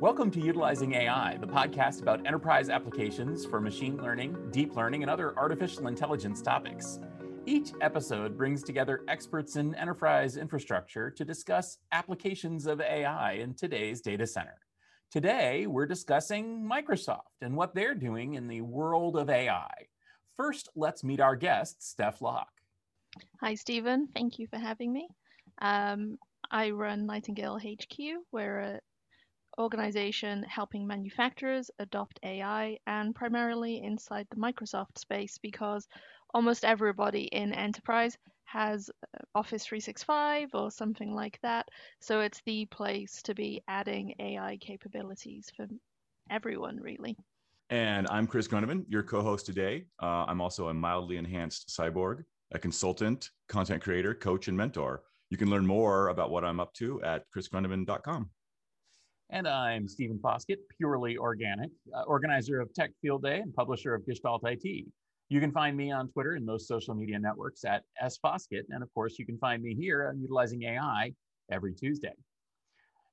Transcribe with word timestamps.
Welcome 0.00 0.30
to 0.30 0.40
Utilizing 0.40 0.94
AI, 0.94 1.38
the 1.40 1.46
podcast 1.48 2.02
about 2.02 2.24
enterprise 2.24 2.68
applications 2.68 3.44
for 3.44 3.60
machine 3.60 3.96
learning, 3.96 4.36
deep 4.52 4.76
learning, 4.76 5.02
and 5.02 5.10
other 5.10 5.36
artificial 5.36 5.88
intelligence 5.88 6.40
topics. 6.40 7.00
Each 7.46 7.72
episode 7.80 8.38
brings 8.38 8.62
together 8.62 9.00
experts 9.08 9.56
in 9.56 9.74
enterprise 9.74 10.36
infrastructure 10.36 11.10
to 11.10 11.24
discuss 11.24 11.78
applications 11.90 12.66
of 12.66 12.80
AI 12.80 13.32
in 13.32 13.54
today's 13.54 14.00
data 14.00 14.24
center. 14.24 14.54
Today, 15.10 15.66
we're 15.66 15.86
discussing 15.86 16.62
Microsoft 16.62 17.42
and 17.42 17.56
what 17.56 17.74
they're 17.74 17.96
doing 17.96 18.34
in 18.34 18.46
the 18.46 18.60
world 18.60 19.16
of 19.16 19.28
AI. 19.28 19.72
First, 20.36 20.68
let's 20.76 21.02
meet 21.02 21.18
our 21.18 21.34
guest, 21.34 21.82
Steph 21.82 22.22
Locke. 22.22 22.46
Hi, 23.40 23.56
Stephen. 23.56 24.06
Thank 24.14 24.38
you 24.38 24.46
for 24.46 24.58
having 24.58 24.92
me. 24.92 25.08
Um, 25.60 26.18
I 26.52 26.70
run 26.70 27.04
Nightingale 27.04 27.58
HQ. 27.58 27.98
We're 28.30 28.60
an 28.60 28.80
organization 29.58 30.42
helping 30.44 30.86
manufacturers 30.86 31.70
adopt 31.78 32.20
AI 32.22 32.78
and 32.86 33.14
primarily 33.14 33.82
inside 33.82 34.26
the 34.30 34.36
Microsoft 34.36 34.98
space 34.98 35.38
because 35.38 35.86
almost 36.32 36.64
everybody 36.64 37.24
in 37.24 37.52
enterprise 37.52 38.16
has 38.44 38.90
uh, 38.90 39.18
Office 39.34 39.64
365 39.66 40.50
or 40.54 40.70
something 40.70 41.14
like 41.14 41.38
that. 41.42 41.68
So 42.00 42.20
it's 42.20 42.40
the 42.46 42.66
place 42.66 43.22
to 43.22 43.34
be 43.34 43.62
adding 43.68 44.14
AI 44.18 44.58
capabilities 44.60 45.50
for 45.54 45.66
everyone, 46.30 46.78
really. 46.80 47.16
And 47.70 48.06
I'm 48.08 48.26
Chris 48.26 48.48
Grundemann, 48.48 48.84
your 48.88 49.02
co 49.02 49.22
host 49.22 49.44
today. 49.44 49.84
Uh, 50.02 50.24
I'm 50.26 50.40
also 50.40 50.68
a 50.68 50.74
mildly 50.74 51.18
enhanced 51.18 51.68
cyborg, 51.68 52.24
a 52.52 52.58
consultant, 52.58 53.28
content 53.48 53.82
creator, 53.82 54.14
coach, 54.14 54.48
and 54.48 54.56
mentor. 54.56 55.02
You 55.28 55.36
can 55.36 55.50
learn 55.50 55.66
more 55.66 56.08
about 56.08 56.30
what 56.30 56.44
I'm 56.44 56.60
up 56.60 56.72
to 56.74 57.02
at 57.02 57.24
chrisgrundemann.com. 57.36 58.30
And 59.30 59.46
I'm 59.46 59.86
Stephen 59.86 60.18
Foskett, 60.18 60.60
purely 60.78 61.18
organic, 61.18 61.70
uh, 61.94 62.04
organizer 62.04 62.60
of 62.60 62.72
Tech 62.72 62.92
Field 63.02 63.22
Day 63.22 63.40
and 63.40 63.54
publisher 63.54 63.94
of 63.94 64.06
Gestalt 64.06 64.42
IT. 64.44 64.86
You 65.28 65.40
can 65.40 65.52
find 65.52 65.76
me 65.76 65.92
on 65.92 66.08
Twitter 66.08 66.32
and 66.32 66.46
most 66.46 66.66
social 66.66 66.94
media 66.94 67.18
networks 67.18 67.62
at 67.66 67.82
sfoskett. 68.02 68.62
And 68.70 68.82
of 68.82 68.92
course, 68.94 69.18
you 69.18 69.26
can 69.26 69.36
find 69.36 69.62
me 69.62 69.74
here 69.74 70.08
on 70.08 70.18
Utilizing 70.18 70.62
AI 70.62 71.12
every 71.52 71.74
Tuesday. 71.74 72.14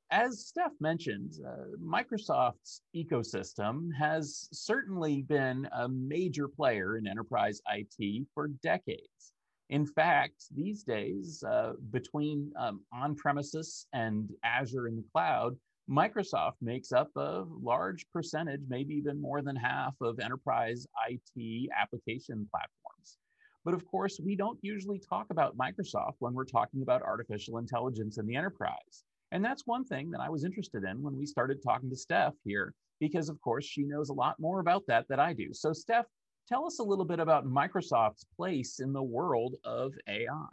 As 0.10 0.48
Steph 0.48 0.72
mentioned, 0.80 1.34
uh, 1.46 1.76
Microsoft's 1.84 2.82
ecosystem 2.96 3.90
has 4.00 4.48
certainly 4.54 5.24
been 5.24 5.68
a 5.74 5.90
major 5.90 6.48
player 6.48 6.98
in 6.98 7.08
enterprise 7.08 7.60
IT 7.70 8.26
for 8.34 8.48
decades. 8.64 9.34
In 9.70 9.86
fact, 9.86 10.46
these 10.56 10.84
days, 10.84 11.44
uh, 11.44 11.74
between 11.92 12.54
um, 12.58 12.82
on 12.94 13.16
premises 13.16 13.88
and 13.92 14.32
Azure 14.44 14.88
in 14.88 14.96
the 14.96 15.04
cloud, 15.12 15.58
Microsoft 15.90 16.56
makes 16.62 16.92
up 16.92 17.10
a 17.16 17.44
large 17.62 18.10
percentage, 18.12 18.62
maybe 18.68 18.96
even 18.96 19.22
more 19.22 19.44
than 19.44 19.56
half 19.56 19.94
of 20.02 20.20
enterprise 20.20 20.88
IT 21.08 21.70
application 21.80 22.48
platforms. 22.52 23.18
But 23.64 23.76
of 23.76 23.86
course, 23.86 24.20
we 24.24 24.36
don't 24.36 24.58
usually 24.62 25.00
talk 25.00 25.28
about 25.30 25.58
Microsoft 25.58 26.16
when 26.20 26.34
we're 26.34 26.46
talking 26.46 26.82
about 26.82 27.04
artificial 27.04 27.60
intelligence 27.60 28.18
in 28.18 28.26
the 28.26 28.36
enterprise. 28.36 29.04
And 29.32 29.44
that's 29.46 29.68
one 29.68 29.86
thing 29.86 30.10
that 30.12 30.22
I 30.22 30.30
was 30.30 30.44
interested 30.44 30.84
in 30.84 31.02
when 31.02 31.18
we 31.18 31.26
started 31.26 31.62
talking 31.62 31.90
to 31.90 31.96
Steph 31.96 32.34
here, 32.44 32.74
because 33.00 33.30
of 33.30 33.40
course, 33.42 33.66
she 33.66 33.84
knows 33.84 34.10
a 34.10 34.14
lot 34.14 34.40
more 34.40 34.60
about 34.60 34.84
that 34.88 35.08
than 35.08 35.20
I 35.20 35.34
do. 35.34 35.50
So, 35.54 35.72
Steph, 35.74 36.06
tell 36.48 36.66
us 36.66 36.80
a 36.80 36.84
little 36.84 37.06
bit 37.06 37.20
about 37.20 37.46
Microsoft's 37.46 38.26
place 38.36 38.80
in 38.80 38.94
the 38.94 39.04
world 39.04 39.56
of 39.64 39.94
AI. 40.08 40.48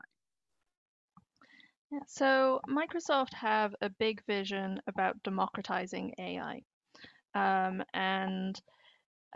So 2.07 2.61
Microsoft 2.69 3.35
have 3.35 3.75
a 3.81 3.91
big 3.91 4.23
vision 4.27 4.81
about 4.87 5.23
democratizing 5.23 6.15
AI. 6.19 6.63
Um, 7.35 7.83
and 7.93 8.61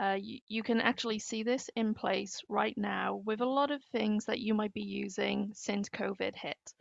uh, 0.00 0.16
you, 0.20 0.40
you 0.48 0.62
can 0.62 0.80
actually 0.80 1.18
see 1.18 1.42
this 1.42 1.70
in 1.76 1.94
place 1.94 2.40
right 2.48 2.76
now 2.76 3.22
with 3.24 3.40
a 3.40 3.46
lot 3.46 3.70
of 3.70 3.82
things 3.84 4.26
that 4.26 4.40
you 4.40 4.54
might 4.54 4.72
be 4.74 4.82
using 4.82 5.50
since 5.54 5.88
COVID 5.88 6.34
hit. 6.34 6.74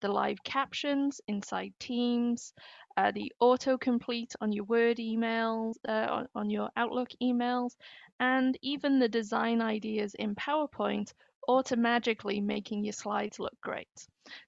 The 0.00 0.08
live 0.08 0.42
captions 0.44 1.20
inside 1.26 1.72
Teams, 1.80 2.52
uh, 2.96 3.10
the 3.10 3.32
autocomplete 3.42 4.34
on 4.40 4.52
your 4.52 4.64
Word 4.64 4.98
emails, 4.98 5.74
uh, 5.88 6.06
on, 6.10 6.28
on 6.34 6.50
your 6.50 6.68
Outlook 6.76 7.08
emails, 7.22 7.72
and 8.20 8.56
even 8.62 8.98
the 8.98 9.08
design 9.08 9.60
ideas 9.60 10.14
in 10.14 10.34
PowerPoint 10.34 11.12
automagically 11.48 12.42
making 12.42 12.84
your 12.84 12.92
slides 12.92 13.38
look 13.38 13.58
great. 13.60 13.88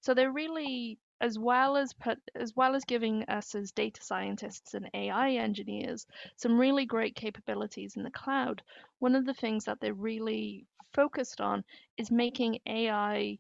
So 0.01 0.15
they're 0.15 0.33
really 0.33 0.99
as 1.21 1.39
well 1.39 1.77
as 1.77 1.93
put 1.93 2.19
as 2.35 2.55
well 2.57 2.75
as 2.75 2.85
giving 2.85 3.25
us 3.25 3.55
as 3.55 3.73
data 3.73 4.03
scientists 4.03 4.75
and 4.75 4.89
AI 4.95 5.33
engineers 5.33 6.07
some 6.37 6.59
really 6.59 6.87
great 6.87 7.15
capabilities 7.15 7.97
in 7.97 8.03
the 8.03 8.11
cloud. 8.11 8.63
One 8.99 9.15
of 9.15 9.27
the 9.27 9.35
things 9.35 9.65
that 9.65 9.81
they're 9.81 9.95
really 9.95 10.67
focused 10.95 11.41
on 11.41 11.65
is 11.97 12.11
making 12.11 12.59
AI 12.67 13.39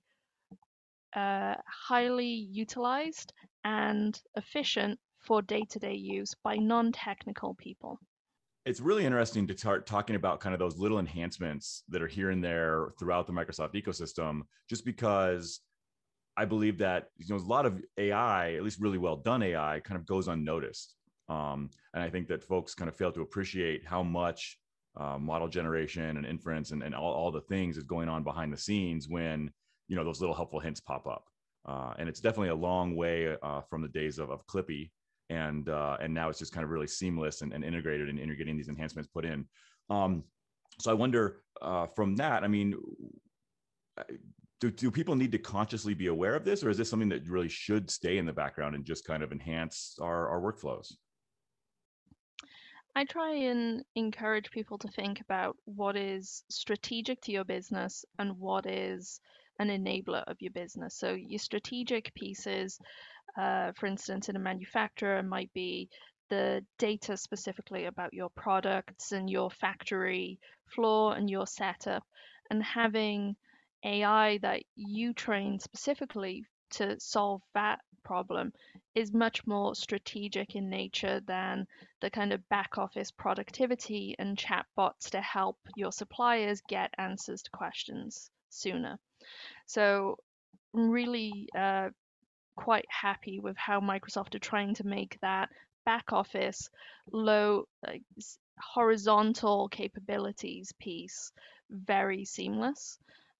uh, 1.14 1.54
highly 1.66 2.48
utilized 2.52 3.32
and 3.64 4.20
efficient 4.36 4.98
for 5.18 5.42
day-to-day 5.42 5.94
use 5.94 6.34
by 6.42 6.56
non-technical 6.56 7.54
people 7.54 7.98
it's 8.66 8.80
really 8.80 9.06
interesting 9.06 9.46
to 9.46 9.56
start 9.56 9.86
talking 9.86 10.16
about 10.16 10.40
kind 10.40 10.54
of 10.54 10.58
those 10.58 10.76
little 10.76 10.98
enhancements 10.98 11.82
that 11.88 12.02
are 12.02 12.06
here 12.06 12.30
and 12.30 12.44
there 12.44 12.88
throughout 12.98 13.26
the 13.26 13.32
Microsoft 13.32 13.74
ecosystem, 13.74 14.42
just 14.68 14.84
because 14.84 15.60
I 16.36 16.44
believe 16.44 16.78
that 16.78 17.08
you 17.16 17.26
know 17.28 17.40
a 17.40 17.44
lot 17.44 17.66
of 17.66 17.80
AI, 17.96 18.54
at 18.54 18.62
least 18.62 18.80
really 18.80 18.98
well 18.98 19.16
done 19.16 19.42
AI, 19.42 19.80
kind 19.80 19.98
of 19.98 20.06
goes 20.06 20.28
unnoticed. 20.28 20.94
Um, 21.28 21.70
and 21.94 22.02
I 22.02 22.10
think 22.10 22.28
that 22.28 22.42
folks 22.42 22.74
kind 22.74 22.88
of 22.88 22.96
fail 22.96 23.12
to 23.12 23.22
appreciate 23.22 23.86
how 23.86 24.02
much 24.02 24.58
uh, 24.96 25.16
model 25.16 25.48
generation 25.48 26.16
and 26.16 26.26
inference 26.26 26.72
and, 26.72 26.82
and 26.82 26.94
all, 26.94 27.12
all 27.12 27.30
the 27.30 27.40
things 27.42 27.76
is 27.76 27.84
going 27.84 28.08
on 28.08 28.24
behind 28.24 28.52
the 28.52 28.58
scenes 28.58 29.08
when 29.08 29.50
you 29.88 29.96
know 29.96 30.04
those 30.04 30.20
little 30.20 30.34
helpful 30.34 30.60
hints 30.60 30.80
pop 30.80 31.06
up. 31.06 31.24
Uh, 31.66 31.94
and 31.98 32.08
it's 32.08 32.20
definitely 32.20 32.48
a 32.48 32.54
long 32.54 32.96
way 32.96 33.36
uh, 33.42 33.60
from 33.62 33.82
the 33.82 33.88
days 33.88 34.18
of, 34.18 34.30
of 34.30 34.46
Clippy 34.46 34.90
and 35.30 35.68
uh, 35.68 35.96
and 36.00 36.12
now 36.12 36.28
it's 36.28 36.38
just 36.38 36.52
kind 36.52 36.64
of 36.64 36.70
really 36.70 36.86
seamless 36.86 37.40
and, 37.40 37.52
and 37.52 37.64
integrated 37.64 38.08
and, 38.08 38.18
you're 38.18 38.36
getting 38.36 38.56
these 38.56 38.68
enhancements 38.68 39.08
put 39.08 39.24
in 39.24 39.46
um, 39.88 40.22
so 40.78 40.90
i 40.90 40.94
wonder 40.94 41.42
uh, 41.62 41.86
from 41.86 42.16
that 42.16 42.44
i 42.44 42.48
mean 42.48 42.74
do, 44.60 44.70
do 44.70 44.90
people 44.90 45.16
need 45.16 45.32
to 45.32 45.38
consciously 45.38 45.94
be 45.94 46.08
aware 46.08 46.34
of 46.34 46.44
this 46.44 46.62
or 46.62 46.68
is 46.68 46.76
this 46.76 46.90
something 46.90 47.08
that 47.08 47.26
really 47.26 47.48
should 47.48 47.90
stay 47.90 48.18
in 48.18 48.26
the 48.26 48.32
background 48.32 48.74
and 48.74 48.84
just 48.84 49.06
kind 49.06 49.22
of 49.22 49.32
enhance 49.32 49.96
our, 50.00 50.28
our 50.28 50.40
workflows 50.40 50.92
I 52.96 53.04
try 53.04 53.34
and 53.34 53.84
encourage 53.94 54.50
people 54.50 54.76
to 54.78 54.88
think 54.88 55.20
about 55.20 55.56
what 55.64 55.96
is 55.96 56.42
strategic 56.50 57.20
to 57.22 57.32
your 57.32 57.44
business 57.44 58.04
and 58.18 58.36
what 58.36 58.66
is 58.66 59.20
an 59.60 59.68
enabler 59.68 60.24
of 60.26 60.36
your 60.40 60.50
business. 60.50 60.96
So, 60.96 61.12
your 61.12 61.38
strategic 61.38 62.12
pieces 62.14 62.80
uh, 63.36 63.72
for 63.72 63.86
instance, 63.86 64.28
in 64.28 64.36
a 64.36 64.40
manufacturer, 64.40 65.22
might 65.22 65.52
be 65.52 65.88
the 66.28 66.64
data 66.78 67.16
specifically 67.16 67.86
about 67.86 68.14
your 68.14 68.30
products 68.30 69.12
and 69.12 69.28
your 69.28 69.50
factory 69.50 70.38
floor 70.66 71.16
and 71.16 71.28
your 71.28 71.46
setup, 71.46 72.04
and 72.50 72.62
having 72.62 73.36
AI 73.84 74.38
that 74.38 74.62
you 74.76 75.12
train 75.12 75.58
specifically 75.58 76.44
to 76.70 76.98
solve 77.00 77.42
that 77.54 77.80
problem 78.04 78.52
is 78.94 79.12
much 79.12 79.46
more 79.46 79.74
strategic 79.74 80.54
in 80.54 80.68
nature 80.68 81.20
than 81.26 81.66
the 82.00 82.10
kind 82.10 82.32
of 82.32 82.48
back 82.48 82.78
office 82.78 83.10
productivity 83.10 84.14
and 84.18 84.36
chatbots 84.36 85.10
to 85.10 85.20
help 85.20 85.58
your 85.76 85.92
suppliers 85.92 86.62
get 86.68 86.92
answers 86.98 87.42
to 87.42 87.50
questions 87.50 88.30
sooner. 88.48 88.98
So, 89.66 90.16
really 90.72 91.48
uh, 91.56 91.90
quite 92.60 92.84
happy 92.90 93.40
with 93.40 93.56
how 93.56 93.80
Microsoft 93.80 94.34
are 94.34 94.38
trying 94.50 94.74
to 94.74 94.86
make 94.86 95.18
that 95.22 95.48
back 95.86 96.12
office 96.12 96.68
low 97.10 97.64
like, 97.86 98.02
horizontal 98.58 99.66
capabilities 99.70 100.70
piece 100.78 101.32
very 101.70 102.22
seamless 102.26 102.98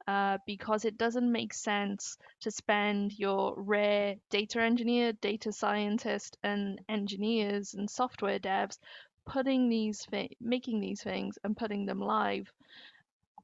uh, 0.08 0.38
because 0.46 0.86
it 0.86 0.96
doesn't 0.96 1.30
make 1.30 1.52
sense 1.52 2.16
to 2.40 2.50
spend 2.50 3.12
your 3.18 3.54
rare 3.58 4.14
data 4.30 4.58
engineer, 4.62 5.12
data 5.20 5.52
scientist, 5.52 6.38
and 6.42 6.80
engineers 6.88 7.74
and 7.74 7.90
software 7.90 8.38
devs 8.38 8.78
putting 9.26 9.68
these 9.68 10.02
thi- 10.10 10.34
making 10.40 10.80
these 10.80 11.02
things 11.02 11.38
and 11.44 11.58
putting 11.58 11.84
them 11.84 12.00
live 12.00 12.50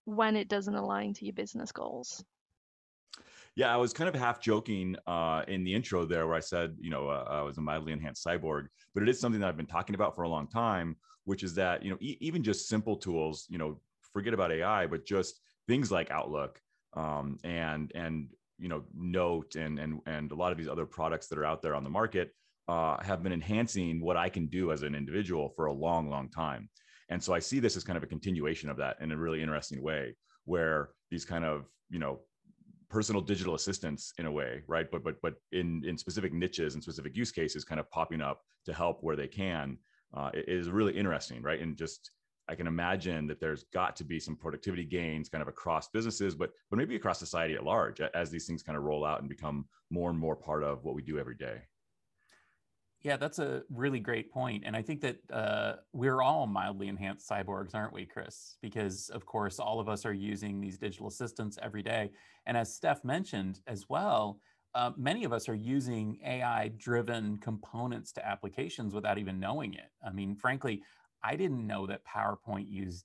when 0.07 0.37
it 0.37 0.49
doesn't 0.49 0.75
align 0.75 1.13
to 1.13 1.27
your 1.27 1.35
business 1.35 1.71
goals. 1.71 2.25
Yeah, 3.57 3.73
I 3.73 3.79
was 3.79 3.95
kind 3.95 4.07
of 4.09 4.15
half 4.15 4.41
joking 4.41 4.97
uh, 5.07 5.43
in 5.49 5.65
the 5.65 5.75
intro 5.75 6.05
there 6.05 6.27
where 6.27 6.37
I 6.37 6.41
said, 6.41 6.77
you 6.79 6.91
know, 6.91 7.09
uh, 7.09 7.25
I 7.27 7.41
was 7.41 7.57
a 7.57 7.63
mildly 7.63 7.93
enhanced 7.93 8.25
cyborg, 8.25 8.67
but 8.93 9.03
it 9.03 9.09
is 9.09 9.19
something 9.19 9.41
that 9.41 9.49
I've 9.49 9.57
been 9.57 9.67
talking 9.67 9.95
about 9.95 10.15
for 10.15 10.25
a 10.25 10.29
long 10.29 10.47
time, 10.47 10.97
which 11.25 11.43
is 11.43 11.55
that, 11.55 11.83
you 11.83 11.91
know, 11.91 11.97
e- 12.01 12.19
even 12.21 12.43
just 12.43 12.69
simple 12.69 12.99
tools, 12.99 13.47
you 13.49 13.57
know, 13.57 13.81
forget 14.13 14.35
about 14.35 14.53
AI, 14.53 14.87
but 14.87 15.07
just 15.07 15.41
things 15.67 15.91
like 15.91 16.11
Outlook 16.11 16.61
um, 16.93 17.39
and, 17.45 17.91
and, 17.95 18.35
you 18.59 18.69
know, 18.69 18.85
Note 18.93 19.57
and, 19.57 19.79
and, 19.79 20.01
and 20.07 20.33
a 20.33 20.35
lot 20.35 20.53
of 20.53 20.59
these 20.59 20.69
other 20.69 20.85
products 20.87 21.29
that 21.29 21.39
are 21.39 21.45
out 21.47 21.63
there 21.63 21.75
on 21.75 21.85
the 21.85 21.91
market 21.91 22.33
uh, 22.69 23.03
have 23.03 23.23
been 23.23 23.33
enhancing 23.33 24.03
what 24.03 24.19
I 24.19 24.29
can 24.29 24.49
do 24.49 24.71
as 24.71 24.83
an 24.83 24.95
individual 24.95 25.49
for 25.49 25.65
a 25.65 25.73
long, 25.73 26.11
long 26.11 26.29
time. 26.31 26.69
And 27.09 27.23
so 27.23 27.33
I 27.33 27.39
see 27.39 27.61
this 27.61 27.77
as 27.77 27.85
kind 27.85 27.97
of 27.97 28.03
a 28.03 28.09
continuation 28.09 28.69
of 28.69 28.77
that 28.79 29.01
in 29.01 29.13
a 29.13 29.17
really 29.17 29.41
interesting 29.41 29.83
way, 29.83 30.17
where 30.45 30.91
these 31.11 31.25
kind 31.25 31.45
of, 31.45 31.71
you 31.89 31.99
know, 31.99 32.21
personal 32.89 33.21
digital 33.21 33.55
assistants 33.55 34.13
in 34.19 34.27
a 34.27 34.31
way, 34.31 34.63
right? 34.67 34.91
But 34.91 35.03
but 35.03 35.17
but 35.23 35.35
in 35.53 35.83
in 35.85 35.99
specific 35.99 36.33
niches 36.33 36.75
and 36.75 36.83
specific 36.83 37.17
use 37.17 37.33
cases, 37.33 37.65
kind 37.65 37.81
of 37.81 37.91
popping 37.91 38.21
up 38.21 38.43
to 38.65 38.73
help 38.73 39.03
where 39.03 39.17
they 39.17 39.29
can, 39.29 39.79
uh, 40.15 40.31
is 40.35 40.71
really 40.71 40.97
interesting, 40.97 41.43
right? 41.43 41.61
And 41.61 41.77
just 41.77 42.11
I 42.49 42.55
can 42.55 42.67
imagine 42.67 43.27
that 43.27 43.41
there's 43.41 43.65
got 43.73 43.97
to 43.97 44.05
be 44.05 44.21
some 44.21 44.37
productivity 44.37 44.85
gains 44.85 45.29
kind 45.29 45.43
of 45.43 45.49
across 45.49 45.89
businesses, 45.89 46.35
but 46.35 46.51
but 46.71 46.77
maybe 46.77 46.97
across 46.97 47.19
society 47.19 47.55
at 47.55 47.65
large 47.65 48.01
as 48.01 48.31
these 48.31 48.47
things 48.47 48.63
kind 48.63 48.79
of 48.79 48.85
roll 48.85 49.05
out 49.05 49.21
and 49.21 49.29
become 49.29 49.67
more 49.91 50.11
and 50.11 50.19
more 50.19 50.37
part 50.37 50.63
of 50.63 50.85
what 50.85 50.95
we 50.95 51.03
do 51.03 51.19
every 51.19 51.37
day. 51.37 51.63
Yeah, 53.03 53.17
that's 53.17 53.39
a 53.39 53.63
really 53.71 54.01
great 54.01 54.33
point. 54.33 54.65
And 54.67 54.75
I 54.75 54.83
think 54.83 55.01
that 55.03 55.19
uh, 55.33 55.75
we're 55.93 56.23
all 56.23 56.47
mildly 56.47 56.89
enhanced 56.89 57.29
cyborgs, 57.29 57.75
aren't 57.75 57.93
we, 57.93 58.05
Chris? 58.05 58.57
Because, 58.61 59.11
of 59.11 59.25
course, 59.27 59.59
all 59.61 59.79
of 59.79 59.89
us 59.89 60.05
are 60.05 60.13
using 60.13 60.61
these 60.61 60.77
digital 60.79 61.07
assistants 61.07 61.59
every 61.63 61.83
day. 61.83 62.11
And 62.47 62.57
as 62.57 62.75
Steph 62.75 63.05
mentioned 63.05 63.61
as 63.67 63.89
well, 63.89 64.41
uh, 64.75 64.91
many 64.97 65.25
of 65.25 65.33
us 65.33 65.49
are 65.49 65.55
using 65.55 66.19
AI 66.25 66.69
driven 66.77 67.37
components 67.39 68.13
to 68.13 68.27
applications 68.27 68.93
without 68.93 69.19
even 69.19 69.39
knowing 69.39 69.75
it. 69.75 69.91
I 70.05 70.11
mean, 70.11 70.35
frankly, 70.35 70.83
I 71.23 71.37
didn't 71.37 71.67
know 71.67 71.87
that 71.87 72.03
PowerPoint 72.05 72.69
used 72.69 73.05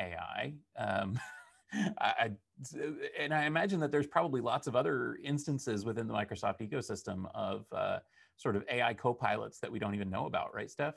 AI. 0.00 0.54
Um, 0.76 1.18
I, 2.00 2.30
and 3.18 3.32
I 3.32 3.44
imagine 3.46 3.80
that 3.80 3.90
there's 3.90 4.06
probably 4.06 4.40
lots 4.40 4.66
of 4.66 4.76
other 4.76 5.18
instances 5.24 5.84
within 5.84 6.06
the 6.06 6.14
Microsoft 6.14 6.60
ecosystem 6.60 7.24
of 7.34 7.64
uh, 7.72 7.98
sort 8.36 8.56
of 8.56 8.64
AI 8.70 8.94
co-pilots 8.94 9.60
that 9.60 9.72
we 9.72 9.78
don't 9.78 9.94
even 9.94 10.10
know 10.10 10.26
about, 10.26 10.54
right, 10.54 10.70
Steph? 10.70 10.94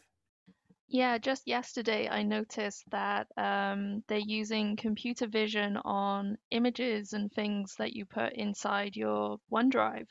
Yeah, 0.88 1.18
just 1.18 1.48
yesterday 1.48 2.08
I 2.08 2.24
noticed 2.24 2.84
that 2.92 3.28
um, 3.38 4.04
they're 4.08 4.20
using 4.20 4.76
computer 4.76 5.28
vision 5.28 5.78
on 5.78 6.38
images 6.52 7.14
and 7.14 7.32
things 7.32 7.76
that 7.78 7.94
you 7.94 8.06
put 8.06 8.34
inside 8.34 8.96
your 8.96 9.40
OneDrive 9.52 10.08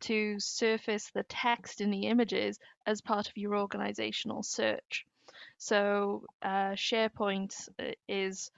to 0.00 0.38
surface 0.38 1.10
the 1.10 1.22
text 1.24 1.80
in 1.80 1.90
the 1.90 2.06
images 2.06 2.58
as 2.86 3.00
part 3.00 3.28
of 3.28 3.36
your 3.36 3.56
organizational 3.56 4.42
search. 4.42 5.06
So 5.58 6.24
uh, 6.42 6.72
SharePoint 6.74 7.68
uh, 7.78 7.92
is 8.08 8.50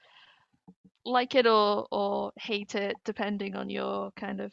like 1.05 1.35
it 1.35 1.47
or, 1.47 1.87
or 1.91 2.33
hate 2.37 2.75
it, 2.75 2.97
depending 3.05 3.57
on 3.57 3.71
your 3.71 4.11
kind 4.13 4.41
of 4.41 4.53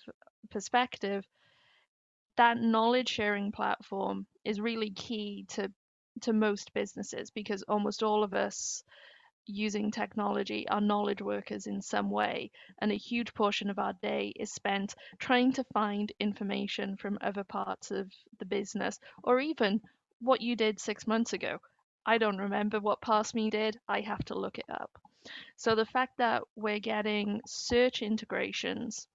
perspective. 0.49 1.25
That 2.39 2.61
knowledge 2.61 3.09
sharing 3.09 3.51
platform 3.51 4.25
is 4.45 4.61
really 4.61 4.91
key 4.91 5.45
to 5.49 5.69
to 6.21 6.31
most 6.31 6.73
businesses 6.73 7.31
because 7.31 7.63
almost 7.63 8.01
all 8.01 8.23
of 8.23 8.33
us 8.33 8.81
using 9.45 9.91
technology 9.91 10.65
are 10.69 10.79
knowledge 10.79 11.21
workers 11.21 11.67
in 11.67 11.81
some 11.81 12.09
way 12.09 12.49
and 12.79 12.93
a 12.93 12.95
huge 12.95 13.33
portion 13.33 13.69
of 13.69 13.77
our 13.77 13.91
day 14.01 14.31
is 14.37 14.53
spent 14.53 14.95
trying 15.17 15.51
to 15.51 15.65
find 15.73 16.13
information 16.21 16.95
from 16.95 17.17
other 17.19 17.43
parts 17.43 17.91
of 17.91 18.09
the 18.37 18.45
business 18.45 19.01
or 19.21 19.41
even 19.41 19.81
what 20.21 20.39
you 20.39 20.55
did 20.55 20.79
6 20.79 21.07
months 21.07 21.33
ago 21.33 21.59
I 22.05 22.17
don't 22.19 22.37
remember 22.37 22.79
what 22.79 23.01
past 23.01 23.35
me 23.35 23.49
did. 23.49 23.77
I 23.89 23.99
have 23.99 24.23
to 24.25 24.39
look 24.39 24.57
it 24.57 24.69
up. 24.69 24.97
So 25.57 25.75
the 25.75 25.85
fact 25.85 26.17
that 26.19 26.43
we're 26.55 26.79
getting 26.79 27.41
search 27.45 28.01
integrations 28.01 29.07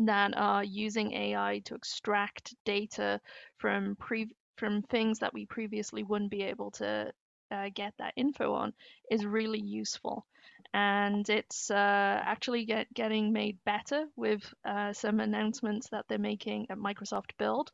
that 0.00 0.36
are 0.36 0.64
using 0.64 1.12
AI 1.12 1.60
to 1.64 1.74
extract 1.74 2.54
data 2.64 3.20
from 3.58 3.96
pre- 3.96 4.34
from 4.56 4.82
things 4.82 5.18
that 5.18 5.34
we 5.34 5.46
previously 5.46 6.02
wouldn't 6.02 6.30
be 6.30 6.42
able 6.42 6.70
to 6.70 7.12
uh, 7.50 7.68
get 7.74 7.94
that 7.98 8.14
info 8.16 8.52
on 8.54 8.72
is 9.10 9.24
really 9.26 9.60
useful 9.60 10.26
and 10.74 11.28
it's 11.28 11.70
uh, 11.70 12.20
actually 12.24 12.64
get, 12.64 12.92
getting 12.94 13.32
made 13.32 13.58
better 13.64 14.06
with 14.16 14.42
uh, 14.64 14.92
some 14.92 15.20
announcements 15.20 15.88
that 15.90 16.04
they're 16.08 16.18
making 16.18 16.66
at 16.70 16.78
Microsoft 16.78 17.32
Build, 17.38 17.70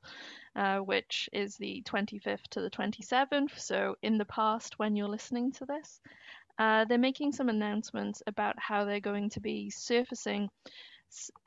uh, 0.57 0.79
which 0.79 1.29
is 1.33 1.57
the 1.57 1.83
25th 1.87 2.43
to 2.51 2.61
the 2.61 2.71
27th. 2.71 3.57
So, 3.57 3.95
in 4.03 4.19
the 4.19 4.25
past, 4.25 4.79
when 4.79 4.97
you're 4.97 5.09
listening 5.09 5.53
to 5.53 5.67
this, 5.67 6.01
uh, 6.59 6.87
they're 6.87 6.99
making 6.99 7.33
some 7.33 7.49
announcements 7.49 8.21
about 8.27 8.57
how 8.59 8.85
they're 8.85 9.01
going 9.01 9.31
to 9.31 9.41
be 9.41 9.71
surfacing 9.71 10.49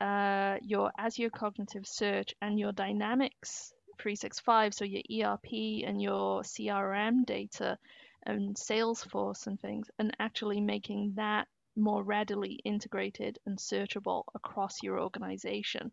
uh, 0.00 0.56
your 0.62 0.90
Azure 0.98 1.30
Cognitive 1.30 1.86
Search 1.86 2.34
and 2.40 2.58
your 2.58 2.72
Dynamics 2.72 3.72
365, 3.98 4.74
so 4.74 4.84
your 4.84 5.02
ERP 5.26 5.84
and 5.86 6.00
your 6.00 6.42
CRM 6.42 7.24
data 7.24 7.78
and 8.24 8.54
Salesforce 8.56 9.46
and 9.46 9.60
things, 9.60 9.90
and 9.98 10.16
actually 10.18 10.60
making 10.60 11.14
that 11.16 11.48
more 11.76 12.02
readily 12.02 12.60
integrated 12.64 13.38
and 13.46 13.58
searchable 13.58 14.24
across 14.34 14.82
your 14.82 15.00
organization 15.00 15.90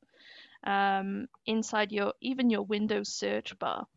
um, 0.65 1.27
inside 1.45 1.91
your 1.91 2.13
even 2.21 2.49
your 2.49 2.63
Windows 2.63 3.09
search 3.09 3.57
bar. 3.59 3.87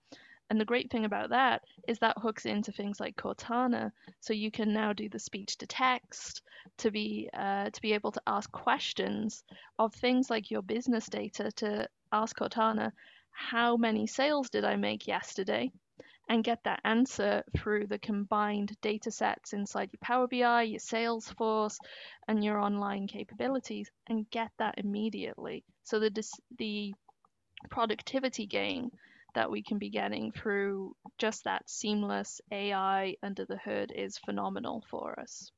And 0.52 0.60
the 0.60 0.66
great 0.66 0.90
thing 0.90 1.06
about 1.06 1.30
that 1.30 1.62
is 1.88 1.98
that 2.00 2.18
hooks 2.18 2.44
into 2.44 2.72
things 2.72 3.00
like 3.00 3.16
Cortana, 3.16 3.90
so 4.20 4.34
you 4.34 4.50
can 4.50 4.74
now 4.74 4.92
do 4.92 5.08
the 5.08 5.18
speech 5.18 5.56
to 5.56 5.66
text 5.66 6.42
to 6.76 6.90
be 6.90 7.30
uh, 7.32 7.70
to 7.70 7.80
be 7.80 7.94
able 7.94 8.12
to 8.12 8.20
ask 8.26 8.52
questions 8.52 9.44
of 9.78 9.94
things 9.94 10.28
like 10.28 10.50
your 10.50 10.60
business 10.60 11.06
data 11.06 11.50
to 11.52 11.88
ask 12.12 12.36
Cortana, 12.36 12.92
how 13.30 13.78
many 13.78 14.06
sales 14.06 14.50
did 14.50 14.62
I 14.62 14.76
make 14.76 15.06
yesterday? 15.06 15.72
and 16.28 16.44
get 16.44 16.62
that 16.64 16.80
answer 16.84 17.42
through 17.56 17.86
the 17.86 17.98
combined 17.98 18.76
data 18.82 19.10
sets 19.10 19.54
inside 19.54 19.88
your 19.90 20.00
Power 20.02 20.26
BI, 20.28 20.62
your 20.64 20.80
Salesforce, 20.80 21.78
and 22.28 22.44
your 22.44 22.58
online 22.58 23.06
capabilities, 23.06 23.90
and 24.06 24.28
get 24.28 24.50
that 24.58 24.74
immediately. 24.76 25.64
So 25.84 25.98
the 25.98 26.10
the 26.58 26.94
productivity 27.70 28.46
gain 28.46 28.90
that 29.34 29.50
we 29.50 29.62
can 29.62 29.78
be 29.78 29.90
getting 29.90 30.32
through 30.32 30.94
just 31.18 31.44
that 31.44 31.68
seamless 31.68 32.40
AI 32.50 33.14
under 33.22 33.44
the 33.46 33.58
hood 33.58 33.92
is 33.94 34.18
phenomenal 34.18 34.84
for 34.90 35.18
us. 35.18 35.50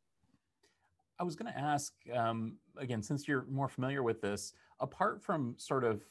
I 1.19 1.25
was 1.25 1.37
going 1.37 1.53
to 1.53 1.59
ask 1.59 1.93
um, 2.12 2.56
again, 2.76 3.03
since 3.03 3.29
you're 3.29 3.47
more 3.50 3.69
familiar 3.69 4.03
with 4.03 4.21
this, 4.21 4.53
apart 4.81 5.23
from 5.23 5.55
sort 5.59 5.85
of 5.85 6.03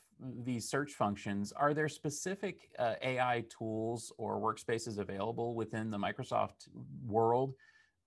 these 0.43 0.69
search 0.69 0.93
functions, 0.93 1.51
are 1.51 1.73
there 1.73 1.89
specific 1.89 2.69
uh, 2.79 2.93
AI 3.01 3.43
tools 3.49 4.13
or 4.17 4.39
workspaces 4.39 4.97
available 4.97 5.55
within 5.55 5.91
the 5.91 5.97
Microsoft 5.97 6.69
world 7.05 7.55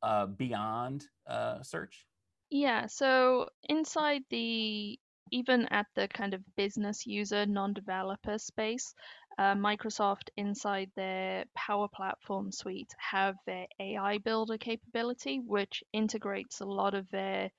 uh, 0.03 0.27
beyond 0.27 1.07
uh, 1.27 1.63
search? 1.63 2.07
Yeah, 2.51 2.87
so 2.87 3.49
inside 3.69 4.23
the 4.31 4.99
even 5.33 5.67
at 5.67 5.87
the 5.97 6.07
kind 6.09 6.35
of 6.35 6.43
business 6.57 7.05
user, 7.05 7.47
non-developer 7.47 8.39
space, 8.39 8.95
uh, 9.39 9.55
Microsoft 9.55 10.29
inside 10.37 10.91
their 10.97 11.45
Power 11.55 11.89
Platform 11.89 12.51
suite 12.51 12.95
have 12.99 13.37
their 13.47 13.67
AI 13.79 14.19
Builder 14.19 14.57
capability, 14.57 15.41
which 15.41 15.85
integrates 15.93 16.61
a 16.61 16.65
lot 16.65 16.95
of 16.95 17.11
their 17.11 17.51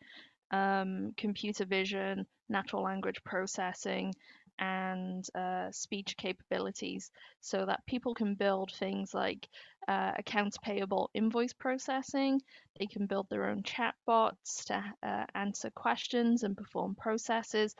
um, 0.51 1.13
computer 1.17 1.65
vision, 1.65 2.25
natural 2.49 2.83
language 2.83 3.23
processing, 3.23 4.13
and 4.59 5.25
uh, 5.35 5.71
speech 5.71 6.17
capabilities 6.17 7.11
so 7.41 7.65
that 7.65 7.85
people 7.85 8.15
can 8.15 8.33
build 8.33 8.71
things 8.71 9.13
like 9.13 9.47
uh, 9.87 10.11
accounts 10.17 10.57
payable 10.57 11.09
invoice 11.13 11.53
processing. 11.53 12.41
They 12.79 12.87
can 12.87 13.05
build 13.05 13.27
their 13.29 13.49
own 13.49 13.61
chatbots 13.63 14.65
to 14.65 14.83
uh, 15.03 15.25
answer 15.35 15.69
questions 15.69 16.43
and 16.43 16.57
perform 16.57 16.95
processes, 16.95 17.75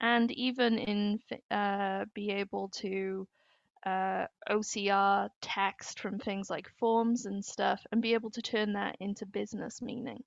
and 0.00 0.30
even 0.32 0.78
in 0.78 1.18
uh, 1.50 2.06
be 2.14 2.30
able 2.30 2.68
to 2.76 3.26
uh, 3.84 4.26
OCR 4.48 5.28
text 5.40 6.00
from 6.00 6.18
things 6.18 6.48
like 6.50 6.68
forms 6.78 7.26
and 7.26 7.44
stuff 7.44 7.80
and 7.90 8.02
be 8.02 8.14
able 8.14 8.30
to 8.30 8.42
turn 8.42 8.72
that 8.74 8.96
into 9.00 9.26
business 9.26 9.82
meaning. 9.82 10.22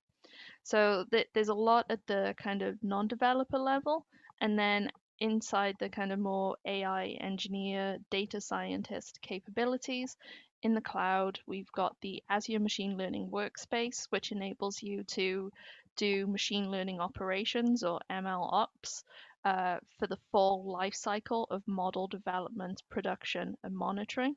So 0.62 1.04
th- 1.10 1.28
there's 1.32 1.48
a 1.48 1.54
lot 1.54 1.86
at 1.90 2.06
the 2.06 2.34
kind 2.36 2.62
of 2.62 2.82
non-developer 2.82 3.58
level, 3.58 4.04
and 4.40 4.58
then 4.58 4.90
inside 5.20 5.76
the 5.78 5.88
kind 5.88 6.12
of 6.12 6.18
more 6.18 6.56
AI 6.66 7.16
engineer, 7.20 7.98
data 8.10 8.40
scientist 8.40 9.20
capabilities. 9.22 10.16
In 10.62 10.74
the 10.74 10.80
cloud, 10.80 11.38
we've 11.46 11.70
got 11.72 11.96
the 12.00 12.22
Azure 12.28 12.60
Machine 12.60 12.96
Learning 12.96 13.30
Workspace, 13.30 14.06
which 14.10 14.32
enables 14.32 14.82
you 14.82 15.04
to 15.04 15.50
do 15.96 16.26
machine 16.26 16.70
learning 16.70 17.00
operations 17.00 17.82
or 17.82 18.00
ML 18.10 18.52
ops 18.52 19.04
uh, 19.46 19.78
for 19.96 20.08
the 20.08 20.18
full 20.32 20.64
life 20.68 20.94
cycle 20.94 21.46
of 21.50 21.62
model 21.68 22.08
development, 22.08 22.82
production, 22.90 23.56
and 23.62 23.72
monitoring, 23.72 24.34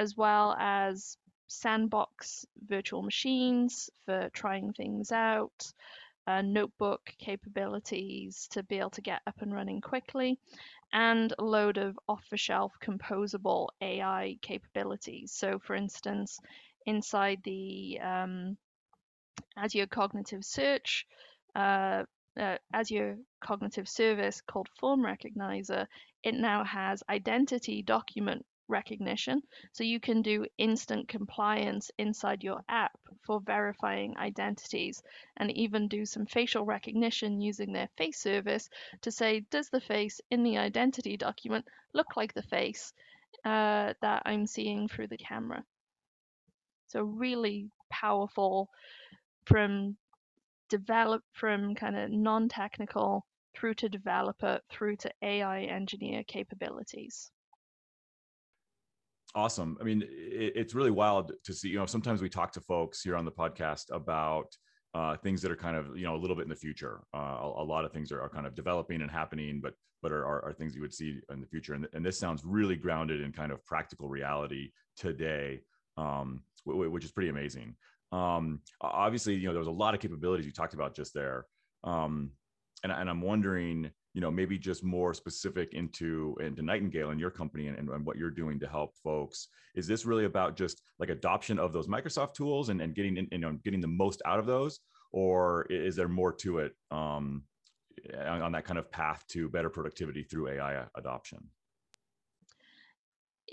as 0.00 0.16
well 0.16 0.56
as 0.58 1.16
sandbox 1.46 2.44
virtual 2.66 3.02
machines 3.02 3.88
for 4.04 4.28
trying 4.32 4.72
things 4.72 5.12
out, 5.12 5.72
uh, 6.26 6.42
notebook 6.42 7.14
capabilities 7.18 8.48
to 8.50 8.64
be 8.64 8.78
able 8.80 8.90
to 8.90 9.02
get 9.02 9.20
up 9.28 9.40
and 9.40 9.54
running 9.54 9.80
quickly, 9.80 10.36
and 10.92 11.32
a 11.38 11.44
load 11.44 11.78
of 11.78 11.96
off-the-shelf 12.08 12.72
composable 12.82 13.68
AI 13.80 14.36
capabilities. 14.42 15.30
So, 15.30 15.60
for 15.60 15.76
instance, 15.76 16.40
inside 16.86 17.38
the 17.44 18.00
um, 18.02 18.56
Azure 19.56 19.86
Cognitive 19.86 20.44
Search, 20.44 21.06
uh, 21.54 22.02
uh, 22.38 22.56
Azure 22.72 23.18
Cognitive 23.40 23.88
Service 23.88 24.40
called 24.40 24.68
Form 24.78 25.02
Recognizer, 25.02 25.86
it 26.22 26.34
now 26.34 26.64
has 26.64 27.02
identity 27.08 27.82
document 27.82 28.44
recognition. 28.68 29.42
So 29.72 29.84
you 29.84 30.00
can 30.00 30.22
do 30.22 30.46
instant 30.58 31.08
compliance 31.08 31.90
inside 31.98 32.42
your 32.42 32.62
app 32.68 32.98
for 33.26 33.40
verifying 33.40 34.16
identities 34.16 35.02
and 35.36 35.50
even 35.52 35.88
do 35.88 36.04
some 36.06 36.26
facial 36.26 36.64
recognition 36.64 37.40
using 37.40 37.72
their 37.72 37.88
face 37.96 38.18
service 38.18 38.68
to 39.02 39.10
say, 39.10 39.40
does 39.50 39.68
the 39.70 39.80
face 39.80 40.20
in 40.30 40.42
the 40.42 40.58
identity 40.58 41.16
document 41.16 41.64
look 41.92 42.16
like 42.16 42.34
the 42.34 42.42
face 42.42 42.92
uh, 43.44 43.92
that 44.00 44.22
I'm 44.24 44.46
seeing 44.46 44.88
through 44.88 45.08
the 45.08 45.18
camera? 45.18 45.64
So 46.88 47.02
really 47.02 47.70
powerful 47.90 48.70
from 49.46 49.96
develop 50.78 51.22
from 51.32 51.74
kind 51.74 51.96
of 51.96 52.10
non-technical 52.10 53.24
through 53.56 53.74
to 53.74 53.88
developer 53.88 54.58
through 54.70 54.96
to 54.96 55.10
AI 55.22 55.62
engineer 55.62 56.22
capabilities. 56.26 57.30
Awesome. 59.36 59.76
I 59.80 59.84
mean, 59.84 60.02
it, 60.02 60.52
it's 60.56 60.74
really 60.74 60.90
wild 60.90 61.32
to 61.44 61.52
see. 61.52 61.68
You 61.68 61.78
know, 61.78 61.86
sometimes 61.86 62.22
we 62.22 62.28
talk 62.28 62.52
to 62.52 62.60
folks 62.60 63.02
here 63.02 63.16
on 63.16 63.24
the 63.24 63.32
podcast 63.32 63.84
about 63.90 64.56
uh, 64.94 65.16
things 65.16 65.42
that 65.42 65.50
are 65.50 65.56
kind 65.56 65.76
of 65.76 65.96
you 65.96 66.04
know 66.04 66.14
a 66.14 66.20
little 66.22 66.36
bit 66.36 66.44
in 66.44 66.48
the 66.48 66.56
future. 66.56 67.00
Uh, 67.12 67.38
a, 67.42 67.62
a, 67.62 67.64
lot 67.64 67.84
of 67.84 67.92
things 67.92 68.12
are, 68.12 68.20
are, 68.20 68.28
kind 68.28 68.46
of 68.46 68.54
developing 68.54 69.02
and 69.02 69.10
happening, 69.10 69.60
but 69.60 69.74
but 70.02 70.12
are, 70.12 70.24
are, 70.24 70.44
are, 70.44 70.52
things 70.52 70.74
you 70.74 70.82
would 70.82 70.94
see 70.94 71.18
in 71.32 71.40
the 71.40 71.46
future. 71.46 71.74
And, 71.74 71.88
and 71.94 72.04
this 72.04 72.18
sounds 72.18 72.42
really 72.44 72.76
grounded 72.76 73.20
in 73.20 73.32
kind 73.32 73.50
of 73.50 73.64
practical 73.64 74.08
reality 74.08 74.70
today, 74.96 75.62
um, 75.96 76.42
which 76.64 77.04
is 77.04 77.10
pretty 77.10 77.30
amazing. 77.30 77.74
Um, 78.12 78.60
obviously, 78.80 79.34
you 79.34 79.46
know, 79.46 79.52
there 79.52 79.60
was 79.60 79.68
a 79.68 79.72
lot 79.72 79.94
of 79.94 80.00
capabilities 80.00 80.46
you 80.46 80.52
talked 80.52 80.74
about 80.74 80.94
just 80.94 81.14
there. 81.14 81.46
Um, 81.82 82.30
and, 82.82 82.92
and 82.92 83.10
I'm 83.10 83.20
wondering, 83.20 83.90
you 84.12 84.20
know, 84.20 84.30
maybe 84.30 84.58
just 84.58 84.84
more 84.84 85.12
specific 85.12 85.74
into 85.74 86.36
into 86.40 86.62
Nightingale 86.62 87.10
and 87.10 87.18
your 87.18 87.30
company 87.30 87.66
and, 87.66 87.76
and, 87.76 88.06
what 88.06 88.16
you're 88.16 88.30
doing 88.30 88.60
to 88.60 88.68
help 88.68 88.94
folks. 89.02 89.48
Is 89.74 89.86
this 89.86 90.04
really 90.04 90.24
about 90.24 90.56
just 90.56 90.80
like 91.00 91.10
adoption 91.10 91.58
of 91.58 91.72
those 91.72 91.88
Microsoft 91.88 92.34
tools 92.34 92.68
and, 92.68 92.80
and 92.80 92.94
getting 92.94 93.16
in, 93.16 93.28
you 93.32 93.38
know 93.38 93.58
getting 93.64 93.80
the 93.80 93.88
most 93.88 94.22
out 94.24 94.38
of 94.38 94.46
those, 94.46 94.78
or 95.12 95.66
is 95.70 95.96
there 95.96 96.08
more 96.08 96.32
to 96.32 96.58
it 96.58 96.72
um, 96.90 97.42
on, 98.16 98.42
on 98.42 98.52
that 98.52 98.64
kind 98.64 98.78
of 98.78 98.90
path 98.92 99.24
to 99.30 99.48
better 99.48 99.70
productivity 99.70 100.22
through 100.22 100.48
AI 100.48 100.84
adoption? 100.96 101.38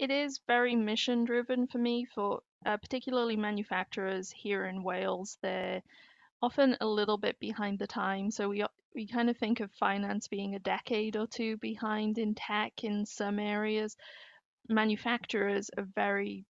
It 0.02 0.10
is 0.10 0.42
very 0.48 0.76
mission 0.76 1.26
driven 1.26 1.68
for 1.68 1.78
me 1.78 2.06
for 2.06 2.42
uh, 2.66 2.78
particularly 2.78 3.36
manufacturers 3.36 4.32
here 4.32 4.66
in 4.66 4.82
Wales, 4.82 5.38
they're 5.44 5.84
often 6.42 6.76
a 6.82 6.88
little 6.88 7.20
bit 7.20 7.40
behind 7.40 7.78
the 7.78 7.86
time. 7.86 8.32
So 8.32 8.50
we 8.50 8.66
we 8.96 9.06
kind 9.08 9.30
of 9.30 9.38
think 9.38 9.60
of 9.60 9.72
finance 9.74 10.28
being 10.28 10.56
a 10.56 10.60
decade 10.60 11.16
or 11.16 11.28
two 11.28 11.56
behind 11.58 12.18
in 12.18 12.34
tech 12.34 12.84
in 12.84 13.06
some 13.06 13.38
areas. 13.38 13.96
Manufacturers 14.68 15.70
are 15.78 15.88
very 15.96 16.46